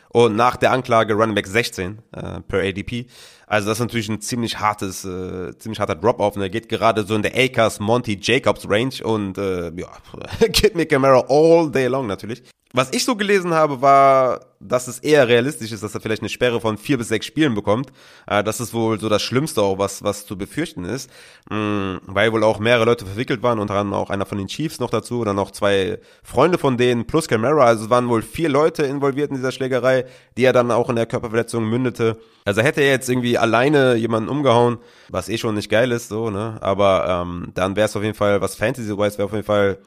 [0.10, 3.08] und nach der Anklage Running Back 16 äh, per ADP.
[3.48, 6.36] Also das ist natürlich ein ziemlich hartes, äh, ziemlich harter Drop-Off.
[6.36, 9.88] Und er geht gerade so in der Akers Monty Jacobs Range und äh, ja,
[10.54, 12.44] Kid me Camara all day long natürlich.
[12.74, 16.30] Was ich so gelesen habe, war, dass es eher realistisch ist, dass er vielleicht eine
[16.30, 17.92] Sperre von vier bis sechs Spielen bekommt.
[18.28, 21.10] Äh, das ist wohl so das Schlimmste auch, was, was zu befürchten ist.
[21.50, 24.80] Mm, weil wohl auch mehrere Leute verwickelt waren, unter anderem auch einer von den Chiefs
[24.80, 27.66] noch dazu, dann noch zwei Freunde von denen plus Camara.
[27.66, 30.06] Also es waren wohl vier Leute involviert in dieser Schlägerei,
[30.36, 32.18] die er dann auch in der Körperverletzung mündete.
[32.44, 34.78] Also hätte er jetzt irgendwie alleine jemanden umgehauen,
[35.10, 36.58] was eh schon nicht geil ist, so, ne?
[36.62, 39.80] Aber ähm, dann wäre es auf jeden Fall, was Fantasy-wise wäre auf jeden Fall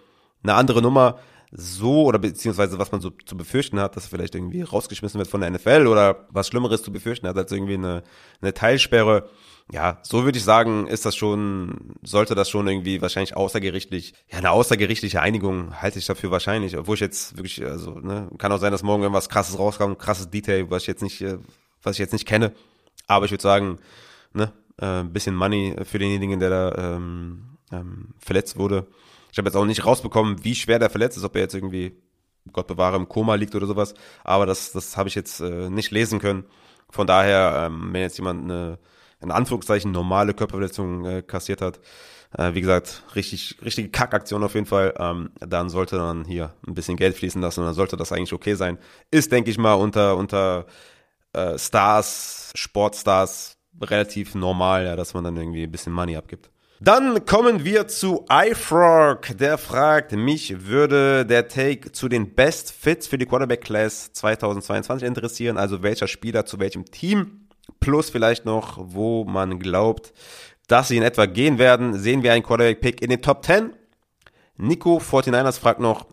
[0.42, 1.18] eine andere Nummer
[1.52, 5.40] so oder beziehungsweise was man so zu befürchten hat, dass vielleicht irgendwie rausgeschmissen wird von
[5.40, 8.02] der NFL oder was Schlimmeres zu befürchten hat als irgendwie eine,
[8.40, 9.28] eine Teilsperre.
[9.72, 14.38] Ja, so würde ich sagen, ist das schon, sollte das schon irgendwie wahrscheinlich außergerichtlich, ja,
[14.38, 18.58] eine außergerichtliche Einigung halte ich dafür wahrscheinlich, obwohl ich jetzt wirklich, also, ne, kann auch
[18.58, 21.38] sein, dass morgen irgendwas krasses rauskommt, krasses Detail, was ich jetzt nicht, äh,
[21.82, 22.52] was ich jetzt nicht kenne.
[23.10, 23.78] Aber ich würde sagen,
[24.34, 28.86] ne, äh, bisschen Money für denjenigen, der da ähm, ähm, verletzt wurde.
[29.32, 31.96] Ich habe jetzt auch nicht rausbekommen, wie schwer der verletzt ist, ob er jetzt irgendwie,
[32.52, 33.94] Gott bewahre, im Koma liegt oder sowas.
[34.22, 36.44] Aber das, das habe ich jetzt äh, nicht lesen können.
[36.88, 38.78] Von daher, ähm, wenn jetzt jemand eine,
[39.20, 41.80] in Anführungszeichen normale Körperverletzung äh, kassiert hat,
[42.38, 46.74] äh, wie gesagt, richtig, richtige Kackaktion auf jeden Fall, ähm, dann sollte dann hier ein
[46.74, 48.78] bisschen Geld fließen lassen und dann sollte das eigentlich okay sein.
[49.10, 50.66] Ist, denke ich mal, unter, unter
[51.32, 56.50] äh, Stars, Sportstars relativ normal, ja, dass man dann irgendwie ein bisschen Money abgibt.
[56.82, 59.36] Dann kommen wir zu iFrog.
[59.36, 65.06] Der fragt, mich würde der Take zu den Best Fits für die Quarterback Class 2022
[65.06, 65.58] interessieren.
[65.58, 67.48] Also welcher Spieler zu welchem Team.
[67.80, 70.14] Plus vielleicht noch, wo man glaubt,
[70.68, 71.98] dass sie in etwa gehen werden.
[71.98, 73.74] Sehen wir einen Quarterback-Pick in den Top 10?
[74.56, 76.06] Nico 49ers fragt noch,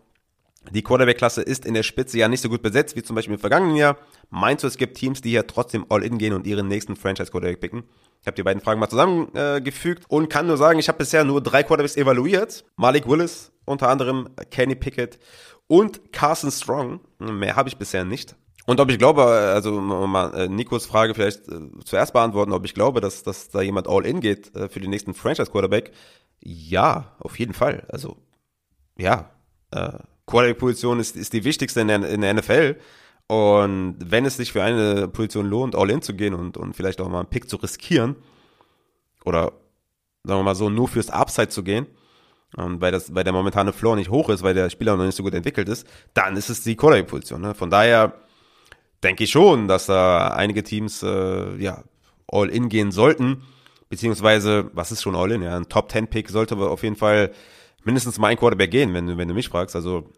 [0.70, 3.40] die Quarterback-Klasse ist in der Spitze ja nicht so gut besetzt wie zum Beispiel im
[3.40, 3.96] vergangenen Jahr.
[4.30, 7.84] Meinst du, es gibt Teams, die hier trotzdem All-In gehen und ihren nächsten Franchise-Quarterback picken?
[8.20, 11.24] Ich habe die beiden Fragen mal zusammengefügt äh, und kann nur sagen, ich habe bisher
[11.24, 12.64] nur drei Quarterbacks evaluiert.
[12.76, 15.18] Malik Willis, unter anderem Kenny Pickett
[15.66, 17.00] und Carson Strong.
[17.18, 18.34] Mehr habe ich bisher nicht.
[18.66, 22.74] Und ob ich glaube, also mal äh, Nikos Frage vielleicht äh, zuerst beantworten, ob ich
[22.74, 25.92] glaube, dass, dass da jemand All-In geht äh, für den nächsten Franchise-Quarterback.
[26.40, 27.86] Ja, auf jeden Fall.
[27.88, 28.18] Also,
[28.98, 29.30] ja,
[29.70, 29.98] äh,
[30.28, 32.76] Quarterback-Position ist, ist die wichtigste in der, in der NFL.
[33.26, 37.00] Und wenn es sich für eine Position lohnt, all in zu gehen und, und vielleicht
[37.00, 38.16] auch mal einen Pick zu riskieren,
[39.24, 39.52] oder
[40.24, 41.86] sagen wir mal so, nur fürs Upside zu gehen,
[42.56, 45.16] und weil, das, weil der momentane Floor nicht hoch ist, weil der Spieler noch nicht
[45.16, 47.42] so gut entwickelt ist, dann ist es die Quarterback-Position.
[47.42, 47.54] Ne?
[47.54, 48.14] Von daher
[49.02, 51.84] denke ich schon, dass da einige Teams äh, ja
[52.26, 53.42] all in gehen sollten,
[53.90, 55.42] beziehungsweise, was ist schon all in?
[55.42, 57.32] Ja, ein Top-10-Pick sollte auf jeden Fall
[57.88, 59.74] mindestens mal ein Quarterback gehen, wenn du, wenn du mich fragst.
[59.74, 60.12] Also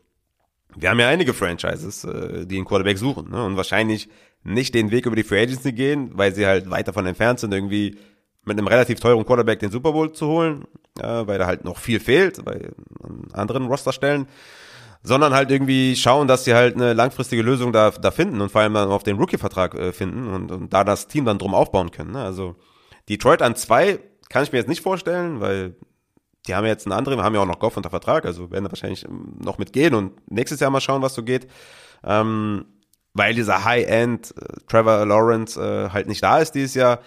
[0.75, 3.45] wir haben ja einige Franchises, äh, die einen Quarterback suchen ne?
[3.45, 4.09] und wahrscheinlich
[4.43, 7.55] nicht den Weg über die Free Agency gehen, weil sie halt weit davon entfernt sind,
[7.55, 7.97] irgendwie
[8.45, 10.65] mit einem relativ teuren Quarterback den Super Bowl zu holen,
[10.99, 12.71] äh, weil da halt noch viel fehlt bei
[13.33, 14.27] anderen Rosterstellen,
[15.03, 18.63] sondern halt irgendwie schauen, dass sie halt eine langfristige Lösung da, da finden und vor
[18.63, 21.91] allem dann auf den Rookie-Vertrag äh, finden und, und da das Team dann drum aufbauen
[21.93, 22.13] können.
[22.13, 22.23] Ne?
[22.23, 22.57] Also
[23.09, 25.77] Detroit an zwei kann ich mir jetzt nicht vorstellen, weil
[26.47, 28.71] die haben jetzt einen anderen, haben ja auch noch Goff unter Vertrag, also werden da
[28.73, 31.49] wahrscheinlich ähm, noch mitgehen und nächstes Jahr mal schauen, was so geht.
[32.05, 32.65] Ähm,
[33.13, 37.01] weil dieser High-End äh, Trevor Lawrence äh, halt nicht da ist dieses Jahr.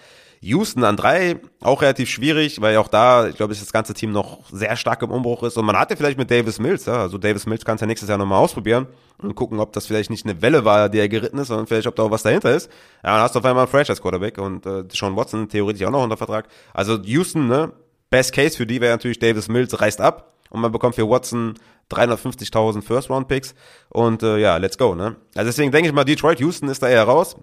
[0.43, 4.49] Houston an drei, auch relativ schwierig, weil auch da, ich glaube, das ganze Team noch
[4.51, 5.57] sehr stark im Umbruch ist.
[5.57, 8.09] Und man hatte vielleicht mit Davis Mills, ja, also Davis Mills kann es ja nächstes
[8.09, 8.87] Jahr nochmal ausprobieren
[9.19, 11.87] und gucken, ob das vielleicht nicht eine Welle war, die er geritten ist, sondern vielleicht,
[11.87, 12.69] ob da auch was dahinter ist.
[13.05, 16.03] Ja, dann hast du auf einmal einen Franchise-Quarterback und äh, Sean Watson theoretisch auch noch
[16.03, 16.49] unter Vertrag.
[16.73, 17.71] Also Houston, ne,
[18.13, 21.55] Best Case für die wäre natürlich Davis Mills reißt ab und man bekommt für Watson
[21.89, 23.55] 350.000 First Round Picks
[23.89, 25.15] und äh, ja, let's go, ne?
[25.33, 27.35] Also deswegen denke ich mal, Detroit, Houston ist da eher raus.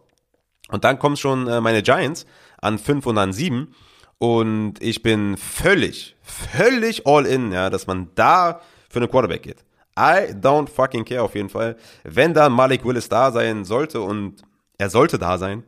[0.68, 2.24] Und dann kommen schon äh, meine Giants
[2.62, 3.74] an 5 und an 7
[4.18, 9.64] und ich bin völlig, völlig all in, ja, dass man da für einen Quarterback geht.
[9.98, 11.78] I don't fucking care auf jeden Fall.
[12.04, 14.44] Wenn da Malik Willis da sein sollte und
[14.78, 15.64] er sollte da sein,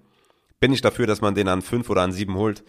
[0.61, 2.63] bin ich dafür, dass man den an 5 oder an 7 holt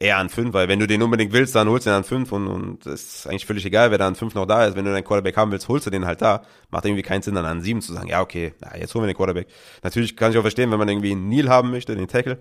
[0.00, 2.32] eher an 5, weil wenn du den unbedingt willst, dann holst du den an 5
[2.32, 4.74] und, und ist eigentlich völlig egal, wer da an 5 noch da ist.
[4.74, 6.42] Wenn du deinen Quarterback haben willst, holst du den halt da.
[6.70, 9.08] Macht irgendwie keinen Sinn, dann an 7 zu sagen, ja, okay, na, jetzt holen wir
[9.08, 9.46] den Quarterback.
[9.82, 12.38] Natürlich kann ich auch verstehen, wenn man irgendwie einen Neil haben möchte, den Tackle,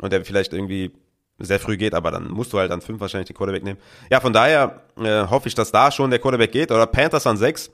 [0.00, 0.90] und der vielleicht irgendwie
[1.38, 3.78] sehr früh geht, aber dann musst du halt an 5 wahrscheinlich den Quarterback nehmen.
[4.10, 6.70] Ja, von daher äh, hoffe ich, dass da schon der Quarterback geht.
[6.70, 7.70] Oder Panthers an 6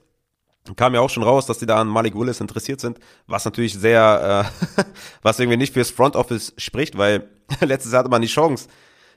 [0.75, 3.75] kam ja auch schon raus, dass die da an Malik Willis interessiert sind, was natürlich
[3.75, 4.45] sehr,
[4.77, 4.83] äh,
[5.23, 7.29] was irgendwie nicht fürs Front Office spricht, weil
[7.61, 8.69] letztes Jahr hatte man die Chance,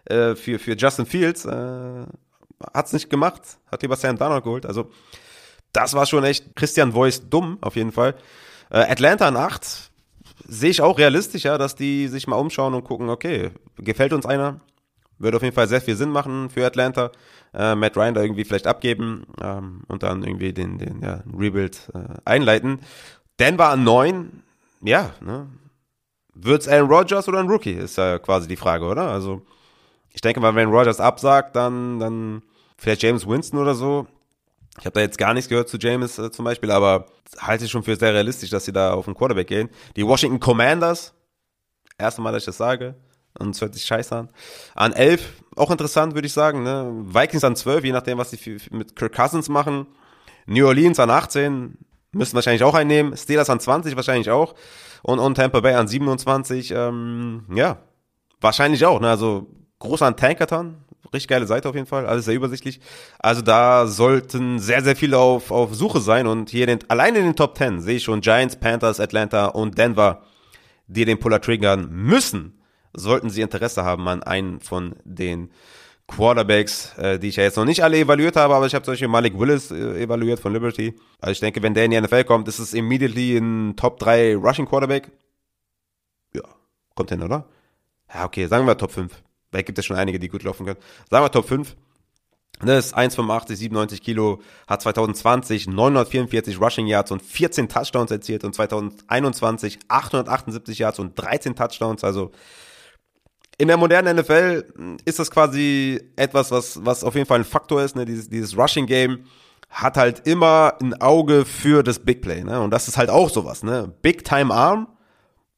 [0.06, 1.46] äh, für, für Justin Fields.
[1.46, 2.06] Äh,
[2.74, 4.66] hat's nicht gemacht, hat lieber Sam Darnold geholt.
[4.66, 4.92] Also
[5.74, 8.16] das war schon echt Christian Voice dumm, auf jeden Fall.
[8.70, 9.92] Äh, Atlanta an 8
[10.48, 14.26] sehe ich auch realistisch, ja, dass die sich mal umschauen und gucken, okay, gefällt uns
[14.26, 14.60] einer?
[15.18, 17.12] Würde auf jeden Fall sehr viel Sinn machen für Atlanta.
[17.54, 21.90] Äh, Matt Ryan da irgendwie vielleicht abgeben ähm, und dann irgendwie den, den ja, Rebuild
[21.94, 22.80] äh, einleiten.
[23.40, 24.44] Denver an 9,
[24.84, 25.48] ja, ne?
[26.34, 27.74] Wird's Aaron Rodgers oder ein Rookie?
[27.74, 29.10] Ist ja quasi die Frage, oder?
[29.10, 29.42] Also,
[30.14, 32.44] ich denke mal, wenn Rodgers absagt, dann, dann
[32.78, 34.08] vielleicht James Winston oder so.
[34.80, 37.06] Ich habe da jetzt gar nichts gehört zu James äh, zum Beispiel, aber
[37.38, 39.70] halte ich schon für sehr realistisch, dass sie da auf den Quarterback gehen.
[39.96, 41.14] Die Washington Commanders,
[41.98, 42.96] erste Mal, dass ich das sage,
[43.38, 44.30] und es hört sich scheiße an.
[44.76, 46.64] An 11, auch interessant, würde ich sagen.
[46.64, 46.92] Ne?
[47.06, 49.88] Vikings an 12, je nachdem, was sie mit Kirk Cousins machen.
[50.46, 51.78] New Orleans an 18,
[52.12, 53.16] müssten wahrscheinlich auch einnehmen.
[53.16, 54.56] Steelers an 20 wahrscheinlich auch.
[55.02, 57.78] Und, und Tampa Bay an 27, ähm, ja,
[58.42, 59.00] wahrscheinlich auch.
[59.00, 59.10] Ne?
[59.10, 59.48] Also
[59.82, 60.78] groß an Tankerton,
[61.14, 62.80] richtig geile Seite auf jeden Fall, alles sehr übersichtlich.
[63.20, 67.26] Also da sollten sehr, sehr viele auf, auf Suche sein und hier den, allein in
[67.26, 70.24] den Top 10 sehe ich schon Giants, Panthers, Atlanta und Denver,
[70.88, 72.62] die den Puller triggern müssen,
[72.94, 75.52] sollten sie Interesse haben an einen von den
[76.08, 78.94] Quarterbacks, äh, die ich ja jetzt noch nicht alle evaluiert habe, aber ich habe zum
[78.94, 80.94] Beispiel Malik Willis äh, evaluiert von Liberty.
[81.20, 84.36] Also ich denke, wenn der in die NFL kommt, ist es immediately ein Top 3
[84.36, 85.10] Rushing Quarterback.
[86.34, 86.44] Ja,
[86.96, 87.48] kommt hin, oder?
[88.14, 89.24] Ja, okay, sagen wir Top 5.
[89.52, 90.80] Weil gibt es schon einige, die gut laufen können.
[91.10, 91.76] Sagen wir Top 5.
[92.64, 98.54] Das ist 1,85, 97 Kilo, hat 2020 944 Rushing Yards und 14 Touchdowns erzielt und
[98.54, 102.04] 2021 878 Yards und 13 Touchdowns.
[102.04, 102.32] Also
[103.58, 107.82] in der modernen NFL ist das quasi etwas, was, was auf jeden Fall ein Faktor
[107.82, 107.96] ist.
[107.96, 108.06] Ne?
[108.06, 109.26] Dieses, dieses Rushing Game
[109.70, 112.44] hat halt immer ein Auge für das Big Play.
[112.44, 112.60] Ne?
[112.62, 113.64] Und das ist halt auch sowas.
[113.64, 113.92] Ne?
[114.02, 114.88] Big Time Arm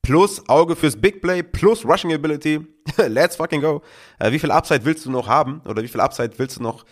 [0.04, 2.60] plus Auge fürs Big Play, plus Rushing Ability.
[3.08, 3.82] Let's fucking go.
[4.20, 5.62] Äh, wie viel Upside willst du noch haben?
[5.66, 6.86] Oder wie viel Upside willst du noch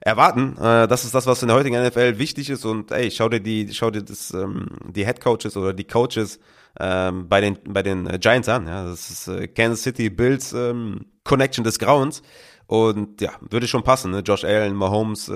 [0.00, 0.56] erwarten?
[0.56, 2.64] Äh, das ist das, was in der heutigen NFL wichtig ist.
[2.64, 6.38] Und ey, schau dir die, schau dir das, ähm, die Head Coaches oder die Coaches
[6.80, 8.68] ähm, bei den, bei den äh, Giants an.
[8.68, 12.22] Ja, das ist äh, Kansas City Bills ähm, Connection des Grauens.
[12.68, 14.20] Und ja, würde schon passen, ne?
[14.20, 15.32] Josh Allen, Mahomes, äh,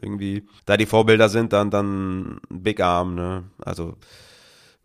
[0.00, 3.44] irgendwie, da die Vorbilder sind, dann, dann Big Arm, ne?
[3.58, 3.96] Also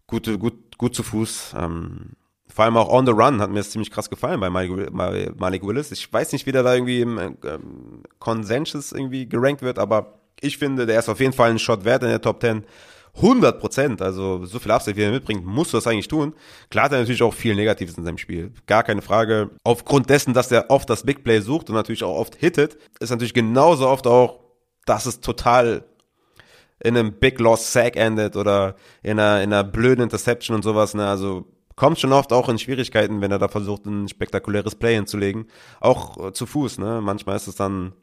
[0.07, 1.53] gute, gut, gut zu Fuß.
[1.57, 2.13] Ähm,
[2.47, 5.91] vor allem auch on the run hat mir das ziemlich krass gefallen bei Malik Willis.
[5.91, 10.57] Ich weiß nicht, wie der da irgendwie im ähm, Consensus irgendwie gerankt wird, aber ich
[10.57, 12.63] finde, der ist auf jeden Fall ein Shot wert in der Top 10.
[13.17, 16.35] 100 Prozent, also so viel Upside, wie er mitbringt, musst du das eigentlich tun.
[16.69, 19.49] Klar hat er natürlich auch viel Negatives in seinem Spiel, gar keine Frage.
[19.63, 23.09] Aufgrund dessen, dass er oft das Big Play sucht und natürlich auch oft hittet, ist
[23.09, 24.39] natürlich genauso oft auch,
[24.85, 25.83] dass es total
[26.79, 30.93] in einem Big Loss Sack endet oder in einer, in einer blöden Interception und sowas.
[30.93, 31.07] Ne?
[31.07, 31.45] Also
[31.77, 35.45] kommt schon oft auch in Schwierigkeiten, wenn er da versucht, ein spektakuläres Play hinzulegen.
[35.79, 36.99] Auch äh, zu Fuß, ne?
[37.01, 37.93] Manchmal ist es dann,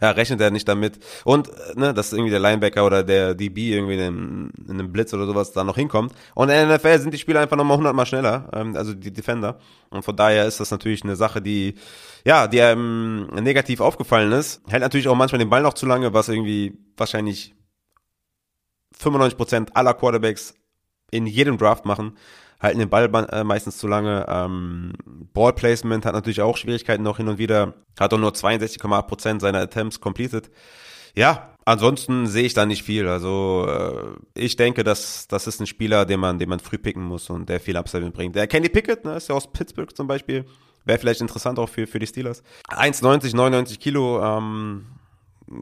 [0.00, 0.98] ja, rechnet er nicht damit.
[1.24, 4.92] Und, äh, ne, dass irgendwie der Linebacker oder der DB irgendwie in einem, in einem
[4.92, 6.12] Blitz oder sowas da noch hinkommt.
[6.34, 9.58] Und in der NFL sind die Spieler einfach nochmal hundertmal schneller, ähm, also die Defender.
[9.90, 11.74] Und von daher ist das natürlich eine Sache, die,
[12.24, 14.62] ja, die einem negativ aufgefallen ist.
[14.68, 17.54] Hält natürlich auch manchmal den Ball noch zu lange, was irgendwie wahrscheinlich
[18.98, 20.54] 95% aller Quarterbacks
[21.10, 22.16] in jedem Draft machen,
[22.60, 24.24] halten den Ball äh, meistens zu lange.
[24.28, 29.60] Ähm, Ballplacement hat natürlich auch Schwierigkeiten noch hin und wieder, hat auch nur 62,8% seiner
[29.60, 30.50] Attempts completed.
[31.14, 33.06] Ja, ansonsten sehe ich da nicht viel.
[33.06, 37.04] Also äh, ich denke, dass das ist ein Spieler, den man, den man früh picken
[37.04, 38.34] muss und der viel Upside mitbringt.
[38.34, 40.46] Der Kenny Pickett, ne, ist ja aus Pittsburgh zum Beispiel,
[40.84, 42.42] wäre vielleicht interessant auch für, für die Steelers.
[42.68, 44.86] 1,90, 99 Kilo, ähm,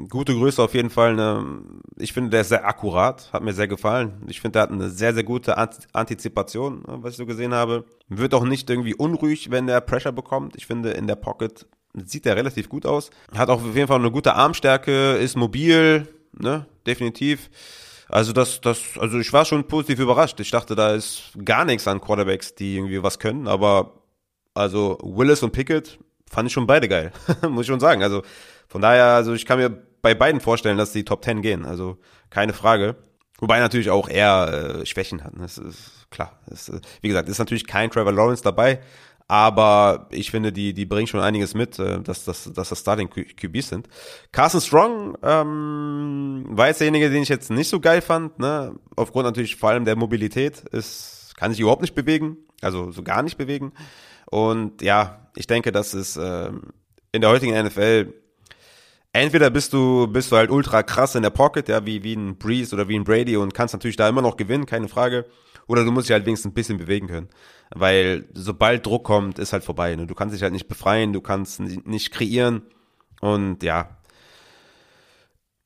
[0.09, 1.15] gute Größe auf jeden Fall.
[1.15, 1.63] Ne,
[1.97, 4.23] ich finde, der ist sehr akkurat, hat mir sehr gefallen.
[4.29, 5.57] Ich finde, der hat eine sehr, sehr gute
[5.93, 7.85] Antizipation, ne, was ich so gesehen habe.
[8.09, 10.57] Wird auch nicht irgendwie unruhig, wenn der Pressure bekommt.
[10.57, 13.11] Ich finde, in der Pocket sieht er relativ gut aus.
[13.37, 17.51] Hat auch auf jeden Fall eine gute Armstärke, ist mobil, ne, definitiv.
[18.09, 20.39] Also das, das, also ich war schon positiv überrascht.
[20.41, 24.02] Ich dachte, da ist gar nichts an Quarterbacks, die irgendwie was können, aber
[24.55, 25.99] also Willis und Pickett
[26.31, 27.13] fand ich schon beide geil,
[27.49, 28.03] muss ich schon sagen.
[28.03, 28.23] Also
[28.69, 29.71] von daher, also ich kann mir
[30.03, 31.65] bei beiden vorstellen, dass die Top 10 gehen.
[31.65, 31.99] Also
[32.31, 32.97] keine Frage.
[33.39, 35.33] Wobei natürlich auch er äh, Schwächen hat.
[35.37, 36.39] Das ist klar.
[36.47, 38.81] Das, äh, wie gesagt, ist natürlich kein Trevor Lawrence dabei.
[39.29, 43.09] Aber ich finde, die, die bringen schon einiges mit, äh, dass, dass, dass das Starting
[43.09, 43.89] QBs sind.
[44.31, 48.39] Carson Strong ähm, war jetzt derjenige, den ich jetzt nicht so geil fand.
[48.39, 48.75] Ne?
[48.95, 52.37] Aufgrund natürlich vor allem der Mobilität ist, kann sich überhaupt nicht bewegen.
[52.61, 53.73] Also so gar nicht bewegen.
[54.33, 56.51] Und ja, ich denke, das ist äh,
[57.13, 58.13] in der heutigen NFL
[59.13, 62.39] entweder bist du, bist du halt ultra krass in der Pocket, ja, wie, wie ein
[62.39, 65.27] Breeze oder wie ein Brady und kannst natürlich da immer noch gewinnen, keine Frage.
[65.69, 67.29] Oder du musst dich halt wenigstens ein bisschen bewegen können.
[67.75, 69.95] Weil sobald Druck kommt, ist halt vorbei.
[69.95, 70.07] Ne?
[70.07, 72.63] Du kannst dich halt nicht befreien, du kannst nicht kreieren.
[73.21, 73.97] Und ja.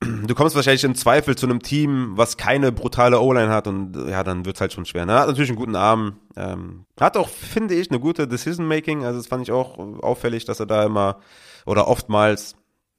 [0.01, 4.23] Du kommst wahrscheinlich im Zweifel zu einem Team, was keine brutale O-Line hat und ja,
[4.23, 5.07] dann wird's halt schon schwer.
[5.07, 9.19] Er hat natürlich einen guten Arm, ähm, hat auch, finde ich, eine gute Decision-Making, also
[9.19, 11.21] das fand ich auch auffällig, dass er da immer
[11.65, 12.57] oder oftmals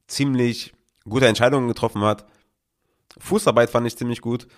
[0.08, 0.72] ziemlich
[1.08, 2.26] gute Entscheidungen getroffen hat.
[3.18, 4.48] Fußarbeit fand ich ziemlich gut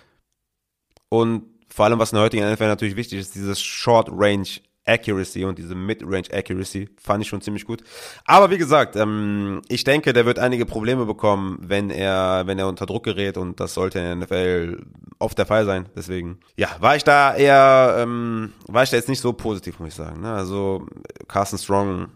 [1.09, 4.47] und vor allem, was in der heutigen NFL natürlich wichtig ist, dieses Short Range
[4.85, 7.83] Accuracy und diese Mid-Range Accuracy fand ich schon ziemlich gut.
[8.25, 12.67] Aber wie gesagt, ähm, ich denke, der wird einige Probleme bekommen, wenn er, wenn er
[12.67, 14.83] unter Druck gerät und das sollte in der NFL
[15.19, 15.87] oft der Fall sein.
[15.95, 19.89] Deswegen, ja, war ich da eher, ähm, war ich da jetzt nicht so positiv, muss
[19.89, 20.21] ich sagen.
[20.21, 20.33] Ne?
[20.33, 20.87] Also
[21.27, 22.07] Carson Strong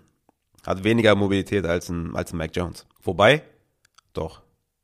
[0.65, 2.87] hat weniger Mobilität als ein, als ein Mac Jones.
[3.03, 3.43] Wobei,
[4.13, 4.41] doch.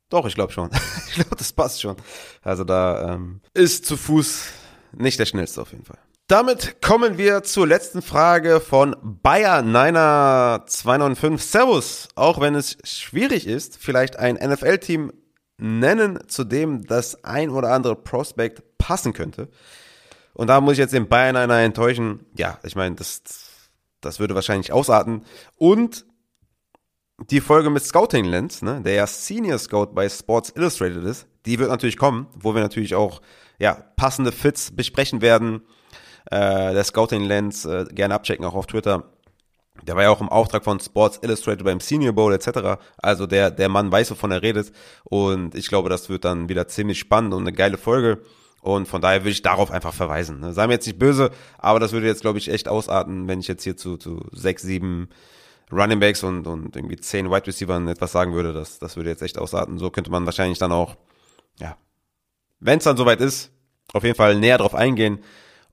[0.08, 0.70] Doch, ich glaube schon.
[1.08, 1.96] ich glaube, das passt schon.
[2.42, 4.46] Also da ähm, ist zu Fuß
[4.92, 5.98] nicht der schnellste auf jeden Fall.
[6.32, 11.46] Damit kommen wir zur letzten Frage von Bayer Niner 295.
[11.46, 15.12] Servus, auch wenn es schwierig ist, vielleicht ein NFL-Team
[15.58, 19.50] nennen, zu dem das ein oder andere Prospect passen könnte.
[20.32, 22.24] Und da muss ich jetzt den Bayern Niner enttäuschen.
[22.34, 23.20] Ja, ich meine, das,
[24.00, 25.26] das würde wahrscheinlich ausarten.
[25.56, 26.06] Und
[27.28, 31.58] die Folge mit Scouting Lens, ne, der ja Senior Scout bei Sports Illustrated ist, die
[31.58, 33.20] wird natürlich kommen, wo wir natürlich auch
[33.58, 35.60] ja, passende Fits besprechen werden.
[36.30, 39.04] Äh, der Scouting Lens äh, gerne abchecken, auch auf Twitter.
[39.82, 42.80] Der war ja auch im Auftrag von Sports Illustrated beim Senior Bowl etc.
[42.98, 44.72] Also der, der Mann weiß, wovon er redet.
[45.04, 48.22] Und ich glaube, das wird dann wieder ziemlich spannend und eine geile Folge.
[48.60, 50.38] Und von daher würde ich darauf einfach verweisen.
[50.38, 50.52] Ne?
[50.52, 53.48] Sei mir jetzt nicht böse, aber das würde jetzt, glaube ich, echt ausarten, wenn ich
[53.48, 55.08] jetzt hier zu, zu sechs, sieben
[55.72, 58.52] Running Backs und, und irgendwie zehn Wide Receivers etwas sagen würde.
[58.52, 59.78] Das, das würde jetzt echt ausarten.
[59.78, 60.96] So könnte man wahrscheinlich dann auch,
[61.58, 61.76] ja,
[62.60, 63.50] wenn es dann soweit ist,
[63.92, 65.18] auf jeden Fall näher drauf eingehen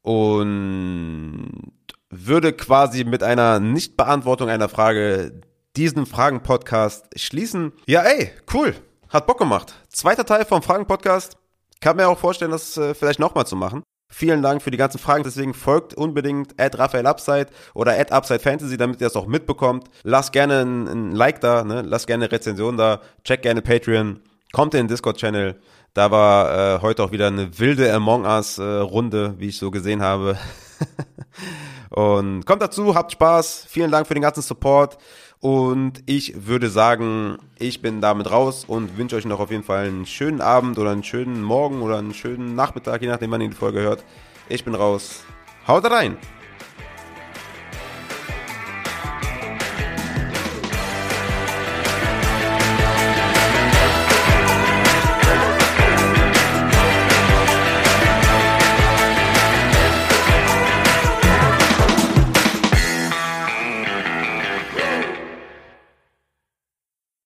[0.10, 1.72] und
[2.10, 5.40] würde quasi mit einer Nichtbeantwortung einer Frage
[5.76, 7.74] diesen Fragen-Podcast schließen.
[7.86, 8.74] Ja, ey, cool.
[9.10, 9.76] Hat Bock gemacht.
[9.90, 11.38] Zweiter Teil vom Fragen-Podcast.
[11.80, 13.84] Kann mir auch vorstellen, das äh, vielleicht nochmal zu machen.
[14.12, 15.24] Vielen Dank für die ganzen Fragen.
[15.24, 19.92] Deswegen folgt unbedingt at Raphael Upside oder at Upside Fantasy, damit ihr das auch mitbekommt.
[20.02, 21.84] Lasst gerne ein, ein Like da, ne?
[21.84, 24.22] lasst gerne eine Rezension da, checkt gerne Patreon,
[24.54, 25.62] kommt in den Discord-Channel.
[25.94, 30.02] Da war äh, heute auch wieder eine wilde Among Us-Runde, äh, wie ich so gesehen
[30.02, 30.38] habe.
[31.90, 33.66] und kommt dazu, habt Spaß.
[33.68, 34.98] Vielen Dank für den ganzen Support.
[35.40, 39.88] Und ich würde sagen, ich bin damit raus und wünsche euch noch auf jeden Fall
[39.88, 43.50] einen schönen Abend oder einen schönen Morgen oder einen schönen Nachmittag, je nachdem, wann ihr
[43.50, 44.04] die Folge hört.
[44.50, 45.24] Ich bin raus.
[45.66, 46.18] Haut rein!